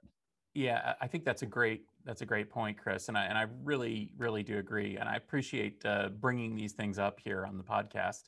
Yeah, 0.56 0.94
I 1.00 1.08
think 1.08 1.26
that's 1.26 1.44
a 1.44 1.46
great 1.46 1.84
that's 2.06 2.22
a 2.22 2.26
great 2.26 2.50
point, 2.50 2.76
Chris, 2.78 3.08
and 3.08 3.18
I 3.18 3.26
and 3.26 3.38
I 3.38 3.46
really 3.64 4.12
really 4.18 4.42
do 4.42 4.58
agree, 4.58 4.98
and 4.98 5.08
I 5.08 5.16
appreciate 5.16 5.86
uh, 5.86 6.10
bringing 6.10 6.56
these 6.56 6.74
things 6.74 6.98
up 6.98 7.20
here 7.24 7.46
on 7.46 7.56
the 7.56 7.64
podcast. 7.64 8.24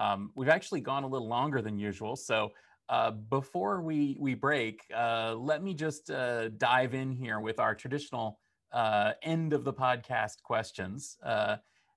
Um, 0.00 0.30
we've 0.34 0.48
actually 0.48 0.80
gone 0.80 1.04
a 1.04 1.06
little 1.14 1.28
longer 1.28 1.60
than 1.60 1.78
usual, 1.78 2.16
so 2.16 2.52
uh, 2.88 3.12
before 3.12 3.82
we 3.82 4.16
we 4.18 4.34
break, 4.34 4.82
uh, 4.94 5.34
let 5.50 5.62
me 5.62 5.74
just 5.74 6.10
uh, 6.10 6.48
dive 6.48 6.92
in 6.94 7.12
here 7.12 7.38
with 7.38 7.60
our 7.60 7.74
traditional 7.74 8.40
uh, 8.72 9.12
end 9.22 9.52
of 9.52 9.62
the 9.62 9.72
podcast 9.72 10.42
questions. 10.42 11.16
Uh, 11.22 11.56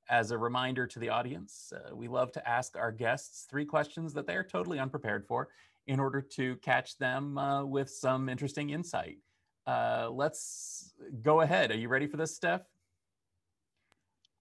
as 0.09 0.31
a 0.31 0.37
reminder 0.37 0.85
to 0.85 0.99
the 0.99 1.09
audience, 1.09 1.71
we 1.93 2.07
love 2.09 2.29
to 2.33 2.47
ask 2.47 2.75
our 2.75 2.91
guests 2.91 3.47
three 3.49 3.65
questions 3.65 4.13
that 4.13 4.27
they 4.27 4.35
are 4.35 4.43
totally 4.43 4.77
unprepared 4.77 5.25
for, 5.25 5.47
in 5.87 5.97
order 5.99 6.21
to 6.21 6.57
catch 6.57 6.97
them 6.97 7.39
with 7.69 7.89
some 7.89 8.27
interesting 8.27 8.71
insight. 8.71 9.17
Uh, 9.65 10.09
let's 10.11 10.93
go 11.21 11.41
ahead. 11.41 11.71
Are 11.71 11.77
you 11.77 11.87
ready 11.87 12.07
for 12.07 12.17
this, 12.17 12.35
Steph? 12.35 12.63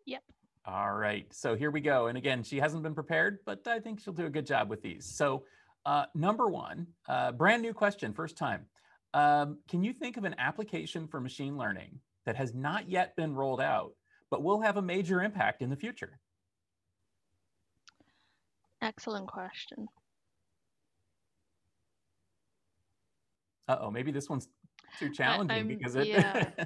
Yep. 0.05 0.23
All 0.65 0.93
right. 0.93 1.27
So 1.33 1.57
here 1.57 1.71
we 1.71 1.81
go. 1.81 2.07
And 2.07 2.17
again, 2.17 2.43
she 2.45 2.59
hasn't 2.59 2.83
been 2.83 2.95
prepared, 2.95 3.39
but 3.45 3.67
I 3.67 3.81
think 3.81 4.01
she'll 4.01 4.13
do 4.13 4.27
a 4.27 4.31
good 4.31 4.47
job 4.47 4.71
with 4.71 4.81
these. 4.81 5.05
So, 5.05 5.45
uh, 5.85 6.05
number 6.15 6.47
one, 6.47 6.87
uh, 7.09 7.33
brand 7.33 7.63
new 7.63 7.75
question, 7.75 8.13
first 8.13 8.37
time. 8.37 8.67
Um, 9.13 9.59
can 9.69 9.83
you 9.83 9.93
think 9.93 10.17
of 10.17 10.25
an 10.25 10.37
application 10.39 11.09
for 11.09 11.21
machine 11.21 11.59
learning 11.59 11.99
that 12.25 12.37
has 12.37 12.55
not 12.55 12.89
yet 12.89 13.17
been 13.17 13.35
rolled 13.35 13.61
out, 13.61 13.93
but 14.31 14.43
will 14.43 14.61
have 14.61 14.77
a 14.77 14.83
major 14.83 15.21
impact 15.21 15.63
in 15.63 15.69
the 15.69 15.77
future? 15.77 16.21
Excellent 18.81 19.27
question. 19.27 19.89
Uh 23.69 23.77
oh, 23.81 23.91
maybe 23.91 24.13
this 24.13 24.29
one's 24.29 24.49
too 24.99 25.11
challenging 25.11 25.57
I'm, 25.57 25.69
because 25.69 25.97
it. 25.97 26.07
yeah. 26.07 26.51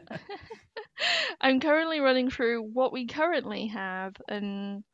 I'm 1.41 1.61
currently 1.61 2.01
running 2.01 2.31
through 2.31 2.63
what 2.63 2.93
we 2.93 3.07
currently 3.07 3.69
have, 3.69 4.15
and 4.29 4.85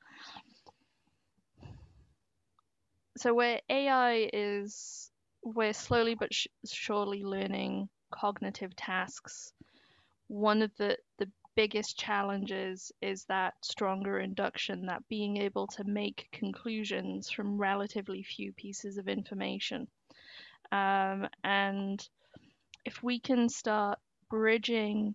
so 3.16 3.34
where 3.34 3.60
AI 3.68 4.30
is, 4.32 5.10
we're 5.42 5.72
slowly 5.72 6.14
but 6.14 6.32
sh- 6.32 6.48
surely 6.66 7.22
learning 7.24 7.88
cognitive 8.10 8.74
tasks. 8.76 9.52
One 10.28 10.62
of 10.62 10.74
the 10.76 10.96
the 11.18 11.30
biggest 11.54 11.98
challenges 11.98 12.90
is 13.02 13.24
that 13.26 13.54
stronger 13.62 14.18
induction, 14.18 14.86
that 14.86 15.06
being 15.08 15.36
able 15.36 15.66
to 15.66 15.84
make 15.84 16.28
conclusions 16.32 17.30
from 17.30 17.58
relatively 17.58 18.22
few 18.22 18.52
pieces 18.54 18.96
of 18.96 19.08
information. 19.08 19.86
Um, 20.70 21.28
and 21.44 22.02
if 22.86 23.02
we 23.02 23.20
can 23.20 23.48
start 23.48 23.98
bridging 24.30 25.14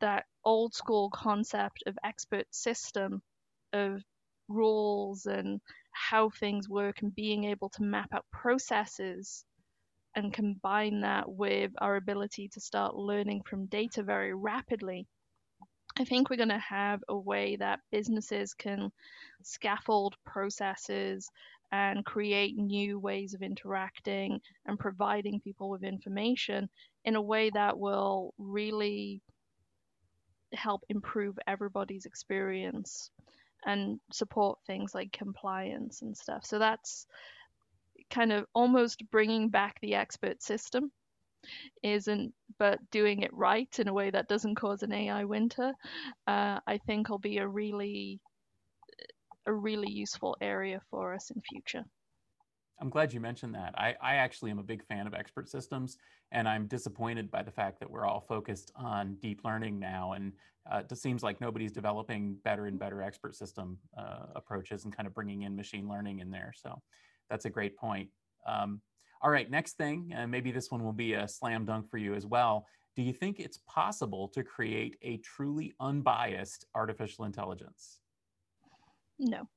that 0.00 0.24
old 0.44 0.74
school 0.74 1.10
concept 1.10 1.82
of 1.86 1.98
expert 2.04 2.46
system 2.50 3.22
of 3.72 4.02
rules 4.48 5.26
and 5.26 5.60
how 5.92 6.30
things 6.30 6.68
work 6.68 7.02
and 7.02 7.14
being 7.14 7.44
able 7.44 7.68
to 7.70 7.82
map 7.82 8.08
out 8.12 8.24
processes 8.32 9.44
and 10.14 10.32
combine 10.32 11.00
that 11.00 11.30
with 11.30 11.70
our 11.78 11.96
ability 11.96 12.48
to 12.48 12.60
start 12.60 12.94
learning 12.94 13.42
from 13.42 13.66
data 13.66 14.02
very 14.02 14.34
rapidly, 14.34 15.06
I 15.98 16.04
think 16.04 16.30
we're 16.30 16.36
going 16.36 16.48
to 16.48 16.58
have 16.58 17.02
a 17.08 17.16
way 17.16 17.56
that 17.56 17.80
businesses 17.90 18.54
can 18.54 18.90
scaffold 19.42 20.14
processes 20.24 21.28
and 21.70 22.04
create 22.04 22.56
new 22.56 22.98
ways 22.98 23.34
of 23.34 23.42
interacting 23.42 24.40
and 24.66 24.78
providing 24.78 25.40
people 25.40 25.68
with 25.68 25.84
information 25.84 26.68
in 27.04 27.16
a 27.16 27.22
way 27.22 27.50
that 27.50 27.78
will 27.78 28.32
really 28.38 29.20
help 30.52 30.82
improve 30.88 31.38
everybody's 31.46 32.06
experience 32.06 33.10
and 33.66 34.00
support 34.12 34.58
things 34.66 34.94
like 34.94 35.12
compliance 35.12 36.02
and 36.02 36.16
stuff. 36.16 36.44
So 36.44 36.58
that's 36.58 37.06
kind 38.10 38.32
of 38.32 38.46
almost 38.54 39.02
bringing 39.10 39.48
back 39.48 39.78
the 39.80 39.94
expert 39.94 40.42
system 40.42 40.90
isn't, 41.82 42.32
but 42.58 42.78
doing 42.90 43.22
it 43.22 43.32
right 43.34 43.78
in 43.78 43.88
a 43.88 43.92
way 43.92 44.10
that 44.10 44.28
doesn't 44.28 44.56
cause 44.56 44.82
an 44.82 44.92
AI 44.92 45.24
winter, 45.24 45.72
uh, 46.26 46.58
I 46.66 46.78
think 46.86 47.08
will 47.08 47.18
be 47.18 47.38
a 47.38 47.48
really 47.48 48.20
a 49.46 49.52
really 49.52 49.90
useful 49.90 50.36
area 50.40 50.80
for 50.90 51.14
us 51.14 51.30
in 51.30 51.40
future. 51.40 51.84
I'm 52.80 52.90
glad 52.90 53.12
you 53.12 53.20
mentioned 53.20 53.54
that. 53.54 53.74
I, 53.76 53.96
I 54.00 54.16
actually 54.16 54.50
am 54.50 54.58
a 54.58 54.62
big 54.62 54.84
fan 54.84 55.06
of 55.06 55.14
expert 55.14 55.48
systems, 55.48 55.98
and 56.30 56.48
I'm 56.48 56.66
disappointed 56.66 57.30
by 57.30 57.42
the 57.42 57.50
fact 57.50 57.80
that 57.80 57.90
we're 57.90 58.06
all 58.06 58.20
focused 58.20 58.70
on 58.76 59.16
deep 59.20 59.40
learning 59.44 59.78
now. 59.78 60.12
And 60.12 60.32
uh, 60.70 60.82
it 60.88 60.96
seems 60.96 61.22
like 61.22 61.40
nobody's 61.40 61.72
developing 61.72 62.36
better 62.44 62.66
and 62.66 62.78
better 62.78 63.02
expert 63.02 63.34
system 63.34 63.78
uh, 63.96 64.26
approaches 64.36 64.84
and 64.84 64.94
kind 64.94 65.06
of 65.06 65.14
bringing 65.14 65.42
in 65.42 65.56
machine 65.56 65.88
learning 65.88 66.20
in 66.20 66.30
there. 66.30 66.52
So 66.56 66.80
that's 67.28 67.46
a 67.46 67.50
great 67.50 67.76
point. 67.76 68.10
Um, 68.46 68.80
all 69.20 69.30
right, 69.30 69.50
next 69.50 69.76
thing, 69.76 70.12
and 70.14 70.30
maybe 70.30 70.52
this 70.52 70.70
one 70.70 70.84
will 70.84 70.92
be 70.92 71.14
a 71.14 71.26
slam 71.26 71.64
dunk 71.64 71.90
for 71.90 71.98
you 71.98 72.14
as 72.14 72.26
well. 72.26 72.66
Do 72.94 73.02
you 73.02 73.12
think 73.12 73.40
it's 73.40 73.58
possible 73.66 74.28
to 74.28 74.42
create 74.44 74.96
a 75.02 75.16
truly 75.18 75.72
unbiased 75.80 76.66
artificial 76.74 77.24
intelligence? 77.24 77.98
No. 79.18 79.48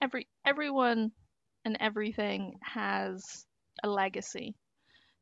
Every 0.00 0.28
everyone 0.46 1.12
and 1.64 1.76
everything 1.80 2.58
has 2.62 3.46
a 3.82 3.88
legacy. 3.88 4.54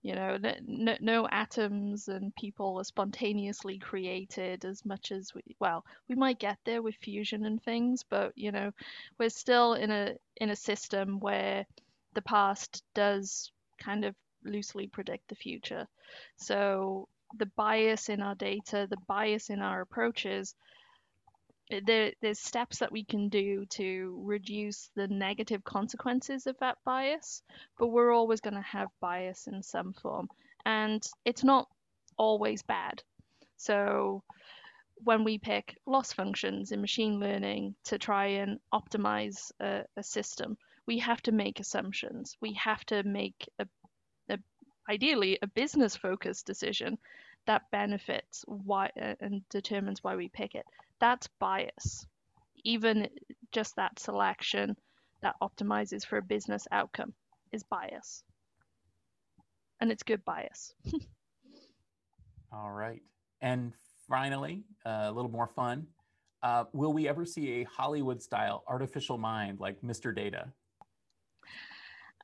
You 0.03 0.15
know, 0.15 0.39
no, 0.67 0.97
no 1.01 1.29
atoms 1.29 2.09
and 2.09 2.35
people 2.35 2.79
are 2.79 2.85
spontaneously 2.85 3.79
created 3.79 4.65
as 4.65 4.83
much 4.85 5.13
as 5.13 5.35
we. 5.35 5.43
Well, 5.59 5.85
we 6.09 6.15
might 6.15 6.39
get 6.39 6.59
there 6.65 6.81
with 6.81 6.95
fusion 6.97 7.45
and 7.45 7.63
things, 7.63 8.03
but 8.09 8.33
you 8.37 8.51
know, 8.51 8.73
we're 9.19 9.29
still 9.29 9.75
in 9.75 9.91
a 9.91 10.17
in 10.37 10.49
a 10.51 10.57
system 10.57 11.21
where 11.21 11.67
the 12.15 12.23
past 12.23 12.83
does 12.95 13.53
kind 13.79 14.07
of 14.07 14.15
loosely 14.43 14.87
predict 14.87 15.29
the 15.29 15.35
future. 15.35 15.87
So 16.37 17.09
the 17.37 17.47
bias 17.57 18.09
in 18.09 18.23
our 18.23 18.35
data, 18.35 18.87
the 18.89 18.97
bias 19.07 19.51
in 19.51 19.61
our 19.61 19.83
approaches, 19.83 20.55
there, 21.85 22.13
there's 22.21 22.41
steps 22.41 22.79
that 22.79 22.93
we 22.93 23.05
can 23.05 23.29
do 23.29 23.65
to 23.71 24.21
reduce 24.25 24.91
the 24.97 25.09
negative 25.09 25.63
consequences 25.65 26.47
of 26.47 26.59
that 26.59 26.79
bias, 26.85 27.43
but 27.79 27.89
we're 27.89 28.13
always 28.13 28.41
going 28.41 28.55
to 28.55 28.61
have 28.61 28.89
bias 29.01 29.47
in 29.47 29.63
some 29.63 29.93
form. 29.93 30.29
And 30.65 31.07
it's 31.25 31.45
not 31.45 31.69
always 32.17 32.63
bad. 32.63 33.03
So 33.57 34.23
when 35.05 35.25
we 35.25 35.39
pick 35.39 35.79
loss 35.87 36.13
functions 36.13 36.73
in 36.73 36.81
machine 36.81 37.21
learning 37.21 37.75
to 37.85 37.99
try 37.99 38.27
and 38.27 38.59
optimize 38.73 39.53
a, 39.61 39.85
a 39.97 40.03
system, 40.03 40.59
we 40.87 40.99
have 40.99 41.23
to 41.23 41.33
make 41.33 41.61
assumptions. 41.61 42.37
We 42.41 42.55
have 42.55 42.85
to 42.87 43.03
make 43.05 43.49
a, 43.59 43.67
a 44.29 44.39
ideally 44.89 45.39
a 45.41 45.47
business 45.47 45.97
focused 45.97 46.47
decision 46.47 46.99
that 47.47 47.71
benefits 47.71 48.45
why 48.47 48.91
and 49.21 49.49
determines 49.49 50.03
why 50.05 50.17
we 50.17 50.29
pick 50.29 50.55
it 50.55 50.67
that's 51.01 51.29
bias. 51.39 52.07
Even 52.65 53.09
just 53.53 53.77
that 53.77 53.99
selection 53.99 54.77
that 55.23 55.37
optimizes 55.43 56.05
for 56.05 56.19
a 56.19 56.23
business 56.23 56.67
outcome 56.71 57.13
is 57.53 57.63
bias. 57.65 58.23
And 59.81 59.91
it's 59.91 60.03
good 60.03 60.25
bias. 60.25 60.75
All 62.53 62.71
right. 62.71 63.03
And 63.41 63.73
finally, 64.09 64.65
uh, 64.85 65.07
a 65.07 65.13
little 65.13 65.31
more 65.31 65.47
fun. 65.47 65.87
Uh, 66.43 66.65
will 66.73 66.93
we 66.93 67.09
ever 67.09 67.25
see 67.25 67.61
a 67.61 67.65
Hollywood 67.65 68.23
style 68.23 68.65
artificial 68.67 69.19
mind 69.19 69.61
like 69.61 69.81
Mr. 69.83 70.15
Data? 70.15 70.49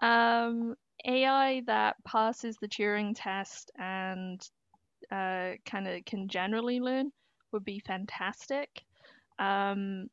Um, 0.00 0.74
AI 1.04 1.62
that 1.66 1.96
passes 2.04 2.56
the 2.60 2.68
Turing 2.68 3.12
test 3.14 3.70
and 3.78 4.40
uh, 5.10 5.52
kind 5.64 5.86
of 5.86 6.04
can 6.04 6.28
generally 6.28 6.80
learn 6.80 7.12
would 7.56 7.64
be 7.64 7.78
fantastic. 7.78 8.84
Um, 9.38 10.10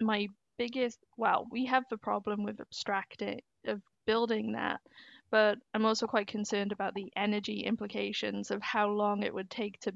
my 0.00 0.26
biggest, 0.58 0.98
well, 1.16 1.46
we 1.52 1.66
have 1.66 1.84
the 1.88 1.96
problem 1.96 2.42
with 2.42 2.60
abstracting, 2.60 3.40
of 3.66 3.80
building 4.06 4.52
that, 4.52 4.80
but 5.30 5.58
I'm 5.74 5.86
also 5.86 6.08
quite 6.08 6.26
concerned 6.26 6.72
about 6.72 6.94
the 6.94 7.12
energy 7.16 7.60
implications 7.60 8.50
of 8.50 8.60
how 8.60 8.88
long 8.88 9.22
it 9.22 9.32
would 9.32 9.50
take 9.50 9.78
to, 9.80 9.94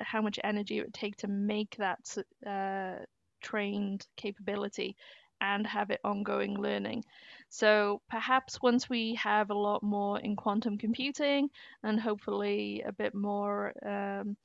how 0.00 0.22
much 0.22 0.40
energy 0.42 0.78
it 0.78 0.84
would 0.86 0.94
take 0.94 1.16
to 1.18 1.28
make 1.28 1.76
that 1.76 2.16
uh, 2.44 3.04
trained 3.40 4.04
capability 4.16 4.96
and 5.40 5.66
have 5.66 5.90
it 5.90 6.00
ongoing 6.02 6.56
learning. 6.56 7.04
So 7.48 8.00
perhaps 8.08 8.60
once 8.60 8.88
we 8.88 9.14
have 9.16 9.50
a 9.50 9.54
lot 9.54 9.82
more 9.82 10.18
in 10.18 10.34
quantum 10.34 10.78
computing 10.78 11.50
and 11.82 12.00
hopefully 12.00 12.82
a 12.86 12.92
bit 12.92 13.14
more 13.14 13.72
um, 13.86 14.36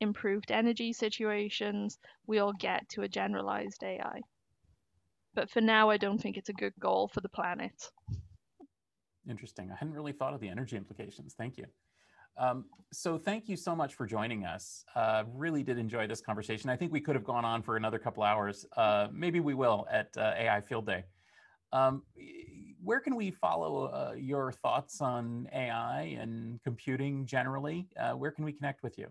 improved 0.00 0.50
energy 0.50 0.92
situations, 0.92 1.98
we'll 2.26 2.52
get 2.54 2.88
to 2.90 3.02
a 3.02 3.08
generalized 3.08 3.82
AI. 3.82 4.20
But 5.34 5.50
for 5.50 5.60
now, 5.60 5.90
I 5.90 5.96
don't 5.96 6.18
think 6.18 6.36
it's 6.36 6.48
a 6.48 6.54
good 6.54 6.72
goal 6.80 7.08
for 7.12 7.20
the 7.20 7.28
planet. 7.28 7.90
Interesting. 9.28 9.70
I 9.70 9.76
hadn't 9.76 9.94
really 9.94 10.12
thought 10.12 10.34
of 10.34 10.40
the 10.40 10.48
energy 10.48 10.76
implications. 10.76 11.34
Thank 11.36 11.58
you. 11.58 11.66
Um, 12.38 12.66
so 12.92 13.18
thank 13.18 13.48
you 13.48 13.56
so 13.56 13.74
much 13.74 13.94
for 13.94 14.06
joining 14.06 14.44
us. 14.44 14.84
Uh, 14.94 15.24
really 15.32 15.62
did 15.62 15.78
enjoy 15.78 16.06
this 16.06 16.20
conversation. 16.20 16.70
I 16.70 16.76
think 16.76 16.92
we 16.92 17.00
could 17.00 17.14
have 17.14 17.24
gone 17.24 17.44
on 17.44 17.62
for 17.62 17.76
another 17.76 17.98
couple 17.98 18.22
hours. 18.22 18.66
Uh, 18.76 19.08
maybe 19.12 19.40
we 19.40 19.54
will 19.54 19.86
at 19.90 20.16
uh, 20.16 20.34
AI 20.36 20.60
Field 20.60 20.86
Day. 20.86 21.04
Um, 21.72 22.02
where 22.82 23.00
can 23.00 23.16
we 23.16 23.30
follow 23.30 23.86
uh, 23.86 24.14
your 24.16 24.52
thoughts 24.52 25.00
on 25.00 25.48
AI 25.52 26.16
and 26.20 26.62
computing 26.62 27.26
generally? 27.26 27.88
Uh, 27.98 28.12
where 28.12 28.30
can 28.30 28.44
we 28.44 28.52
connect 28.52 28.82
with 28.82 28.96
you? 28.98 29.08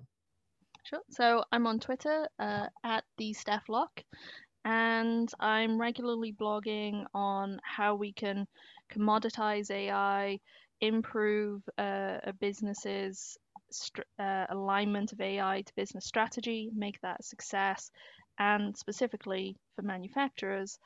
Sure. 0.86 1.02
So 1.10 1.44
I'm 1.52 1.66
on 1.68 1.80
Twitter 1.80 2.28
uh, 2.40 2.68
at 2.84 3.04
the 3.18 3.34
Steph 3.34 3.70
Locke, 3.70 4.04
and 4.64 5.30
I'm 5.40 5.82
regularly 5.82 6.32
blogging 6.32 7.06
on 7.14 7.60
how 7.64 7.96
we 7.96 8.14
can 8.14 8.48
commoditize 8.94 9.72
AI, 9.72 10.40
improve 10.82 11.64
uh, 11.80 12.20
a 12.24 12.34
business's 12.40 13.36
st- 13.72 14.06
uh, 14.20 14.46
alignment 14.50 15.12
of 15.12 15.22
AI 15.22 15.64
to 15.64 15.74
business 15.76 16.06
strategy, 16.06 16.70
make 16.76 17.02
that 17.02 17.22
a 17.22 17.24
success, 17.24 17.90
and 18.38 18.78
specifically 18.78 19.58
for 19.76 19.82
manufacturers 19.82 20.78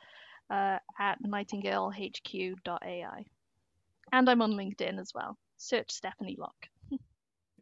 uh, 0.49 0.77
at 0.97 1.21
nightingalehq.ai. 1.23 3.25
And 4.13 4.29
I'm 4.29 4.41
on 4.41 4.53
LinkedIn 4.53 4.97
as 4.97 5.11
well. 5.13 5.37
Search 5.57 5.91
Stephanie 5.91 6.37
Locke. 6.39 6.69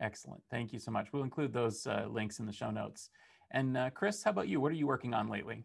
Excellent. 0.01 0.41
Thank 0.51 0.73
you 0.73 0.79
so 0.79 0.91
much. 0.91 1.07
We'll 1.11 1.23
include 1.23 1.53
those 1.53 1.87
uh, 1.87 2.07
links 2.09 2.39
in 2.39 2.45
the 2.45 2.53
show 2.53 2.71
notes. 2.71 3.09
And 3.51 3.77
uh, 3.77 3.89
Chris, 3.91 4.23
how 4.23 4.31
about 4.31 4.47
you? 4.47 4.59
What 4.59 4.71
are 4.71 4.75
you 4.75 4.87
working 4.87 5.13
on 5.13 5.29
lately? 5.29 5.63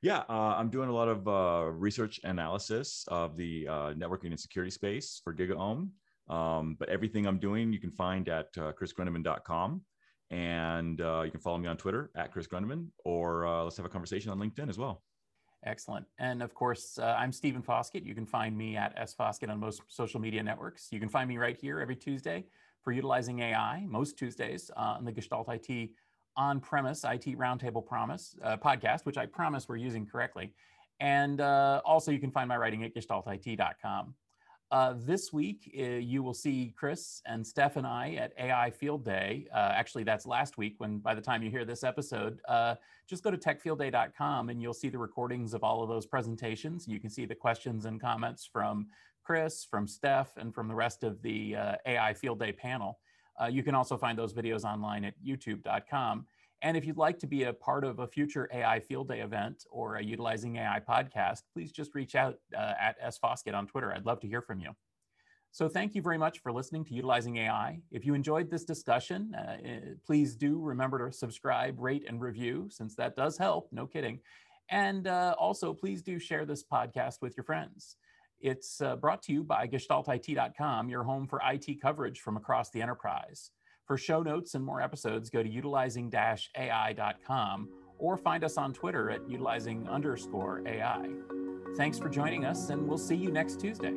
Yeah, 0.00 0.22
uh, 0.28 0.54
I'm 0.56 0.68
doing 0.68 0.88
a 0.88 0.92
lot 0.92 1.08
of 1.08 1.28
uh, 1.28 1.70
research 1.70 2.20
analysis 2.24 3.04
of 3.08 3.36
the 3.36 3.68
uh, 3.68 3.92
networking 3.94 4.26
and 4.26 4.40
security 4.40 4.70
space 4.70 5.20
for 5.22 5.32
GigaOM. 5.32 5.90
Um, 6.28 6.76
but 6.78 6.88
everything 6.88 7.26
I'm 7.26 7.38
doing, 7.38 7.72
you 7.72 7.78
can 7.78 7.90
find 7.90 8.28
at 8.28 8.48
uh, 8.56 8.72
chrisgrundemann.com. 8.72 9.82
And 10.30 10.98
you 10.98 11.30
can 11.30 11.40
follow 11.40 11.58
me 11.58 11.68
on 11.68 11.76
Twitter 11.76 12.10
at 12.16 12.32
Chris 12.32 12.46
Grundemann, 12.46 12.86
or 13.04 13.64
let's 13.64 13.76
have 13.76 13.84
a 13.84 13.90
conversation 13.90 14.30
on 14.30 14.38
LinkedIn 14.38 14.70
as 14.70 14.78
well. 14.78 15.02
Excellent. 15.64 16.06
And 16.18 16.42
of 16.42 16.54
course, 16.54 16.98
uh, 16.98 17.14
I'm 17.18 17.32
Stephen 17.32 17.62
Foskett. 17.62 18.04
You 18.04 18.14
can 18.14 18.26
find 18.26 18.56
me 18.56 18.76
at 18.76 18.92
S 18.96 19.14
Foskett 19.14 19.48
on 19.48 19.60
most 19.60 19.82
social 19.88 20.20
media 20.20 20.42
networks. 20.42 20.88
You 20.90 20.98
can 20.98 21.08
find 21.08 21.28
me 21.28 21.38
right 21.38 21.56
here 21.56 21.80
every 21.80 21.94
Tuesday 21.94 22.46
for 22.82 22.92
utilizing 22.92 23.40
AI 23.40 23.84
most 23.88 24.18
Tuesdays 24.18 24.70
uh, 24.76 24.96
on 24.98 25.04
the 25.04 25.12
Gestalt 25.12 25.48
IT 25.48 25.90
on-premise 26.36 27.04
IT 27.04 27.38
Roundtable 27.38 27.84
Promise 27.84 28.36
uh, 28.42 28.56
podcast, 28.56 29.04
which 29.04 29.18
I 29.18 29.26
promise 29.26 29.68
we're 29.68 29.76
using 29.76 30.06
correctly. 30.06 30.52
And 31.00 31.40
uh, 31.40 31.82
also, 31.84 32.10
you 32.10 32.18
can 32.18 32.30
find 32.30 32.48
my 32.48 32.56
writing 32.56 32.84
at 32.84 32.94
gestaltit.com. 32.94 34.14
Uh, 34.70 34.94
this 34.96 35.34
week, 35.34 35.70
uh, 35.78 35.82
you 35.82 36.22
will 36.22 36.32
see 36.32 36.72
Chris 36.74 37.20
and 37.26 37.46
Steph 37.46 37.76
and 37.76 37.86
I 37.86 38.14
at 38.14 38.32
AI 38.38 38.70
Field 38.70 39.04
Day. 39.04 39.46
Uh, 39.52 39.72
actually, 39.74 40.02
that's 40.02 40.24
last 40.24 40.56
week 40.56 40.76
when 40.78 40.98
by 40.98 41.14
the 41.14 41.20
time 41.20 41.42
you 41.42 41.50
hear 41.50 41.66
this 41.66 41.84
episode, 41.84 42.40
uh, 42.48 42.76
just 43.06 43.22
go 43.22 43.30
to 43.30 43.36
techfieldday.com 43.36 44.48
and 44.48 44.62
you'll 44.62 44.72
see 44.72 44.88
the 44.88 44.96
recordings 44.96 45.52
of 45.52 45.62
all 45.62 45.82
of 45.82 45.90
those 45.90 46.06
presentations. 46.06 46.88
You 46.88 47.00
can 47.00 47.10
see 47.10 47.26
the 47.26 47.34
questions 47.34 47.84
and 47.84 48.00
comments 48.00 48.48
from 48.50 48.86
Chris, 49.32 49.64
from 49.64 49.88
Steph, 49.88 50.36
and 50.36 50.54
from 50.54 50.68
the 50.68 50.74
rest 50.74 51.02
of 51.02 51.22
the 51.22 51.56
uh, 51.56 51.76
AI 51.86 52.12
Field 52.12 52.38
Day 52.38 52.52
panel. 52.52 52.98
Uh, 53.40 53.46
you 53.46 53.62
can 53.62 53.74
also 53.74 53.96
find 53.96 54.18
those 54.18 54.34
videos 54.34 54.62
online 54.62 55.06
at 55.06 55.14
youtube.com. 55.26 56.26
And 56.60 56.76
if 56.76 56.84
you'd 56.84 56.98
like 56.98 57.18
to 57.20 57.26
be 57.26 57.44
a 57.44 57.52
part 57.54 57.82
of 57.82 58.00
a 58.00 58.06
future 58.06 58.46
AI 58.52 58.78
Field 58.78 59.08
Day 59.08 59.20
event 59.20 59.64
or 59.70 59.96
a 59.96 60.04
Utilizing 60.04 60.56
AI 60.56 60.82
podcast, 60.86 61.44
please 61.50 61.72
just 61.72 61.94
reach 61.94 62.14
out 62.14 62.36
uh, 62.54 62.74
at 62.78 62.96
S 63.00 63.16
Foskett 63.16 63.54
on 63.54 63.66
Twitter. 63.66 63.90
I'd 63.90 64.04
love 64.04 64.20
to 64.20 64.28
hear 64.28 64.42
from 64.42 64.60
you. 64.60 64.72
So 65.50 65.66
thank 65.66 65.94
you 65.94 66.02
very 66.02 66.18
much 66.18 66.40
for 66.40 66.52
listening 66.52 66.84
to 66.84 66.94
Utilizing 66.94 67.38
AI. 67.38 67.80
If 67.90 68.04
you 68.04 68.12
enjoyed 68.12 68.50
this 68.50 68.64
discussion, 68.64 69.34
uh, 69.34 69.56
eh, 69.64 69.78
please 70.04 70.36
do 70.36 70.60
remember 70.60 71.06
to 71.06 71.16
subscribe, 71.16 71.80
rate, 71.80 72.04
and 72.06 72.20
review, 72.20 72.68
since 72.70 72.94
that 72.96 73.16
does 73.16 73.38
help, 73.38 73.68
no 73.72 73.86
kidding. 73.86 74.20
And 74.68 75.06
uh, 75.06 75.34
also, 75.38 75.72
please 75.72 76.02
do 76.02 76.18
share 76.18 76.44
this 76.44 76.62
podcast 76.62 77.22
with 77.22 77.34
your 77.34 77.44
friends 77.44 77.96
It's 78.42 78.80
uh, 78.80 78.96
brought 78.96 79.22
to 79.22 79.32
you 79.32 79.44
by 79.44 79.68
gestaltit.com, 79.68 80.88
your 80.88 81.04
home 81.04 81.28
for 81.28 81.40
IT 81.48 81.80
coverage 81.80 82.20
from 82.20 82.36
across 82.36 82.70
the 82.70 82.82
enterprise. 82.82 83.50
For 83.86 83.96
show 83.96 84.22
notes 84.22 84.54
and 84.54 84.64
more 84.64 84.80
episodes, 84.80 85.30
go 85.30 85.42
to 85.42 85.48
utilizing 85.48 86.12
AI.com 86.12 87.68
or 87.98 88.16
find 88.16 88.42
us 88.42 88.56
on 88.56 88.72
Twitter 88.72 89.10
at 89.10 89.28
utilizing 89.28 89.88
underscore 89.88 90.62
AI. 90.66 91.08
Thanks 91.76 91.98
for 91.98 92.08
joining 92.08 92.44
us, 92.44 92.70
and 92.70 92.86
we'll 92.86 92.98
see 92.98 93.16
you 93.16 93.30
next 93.30 93.60
Tuesday. 93.60 93.94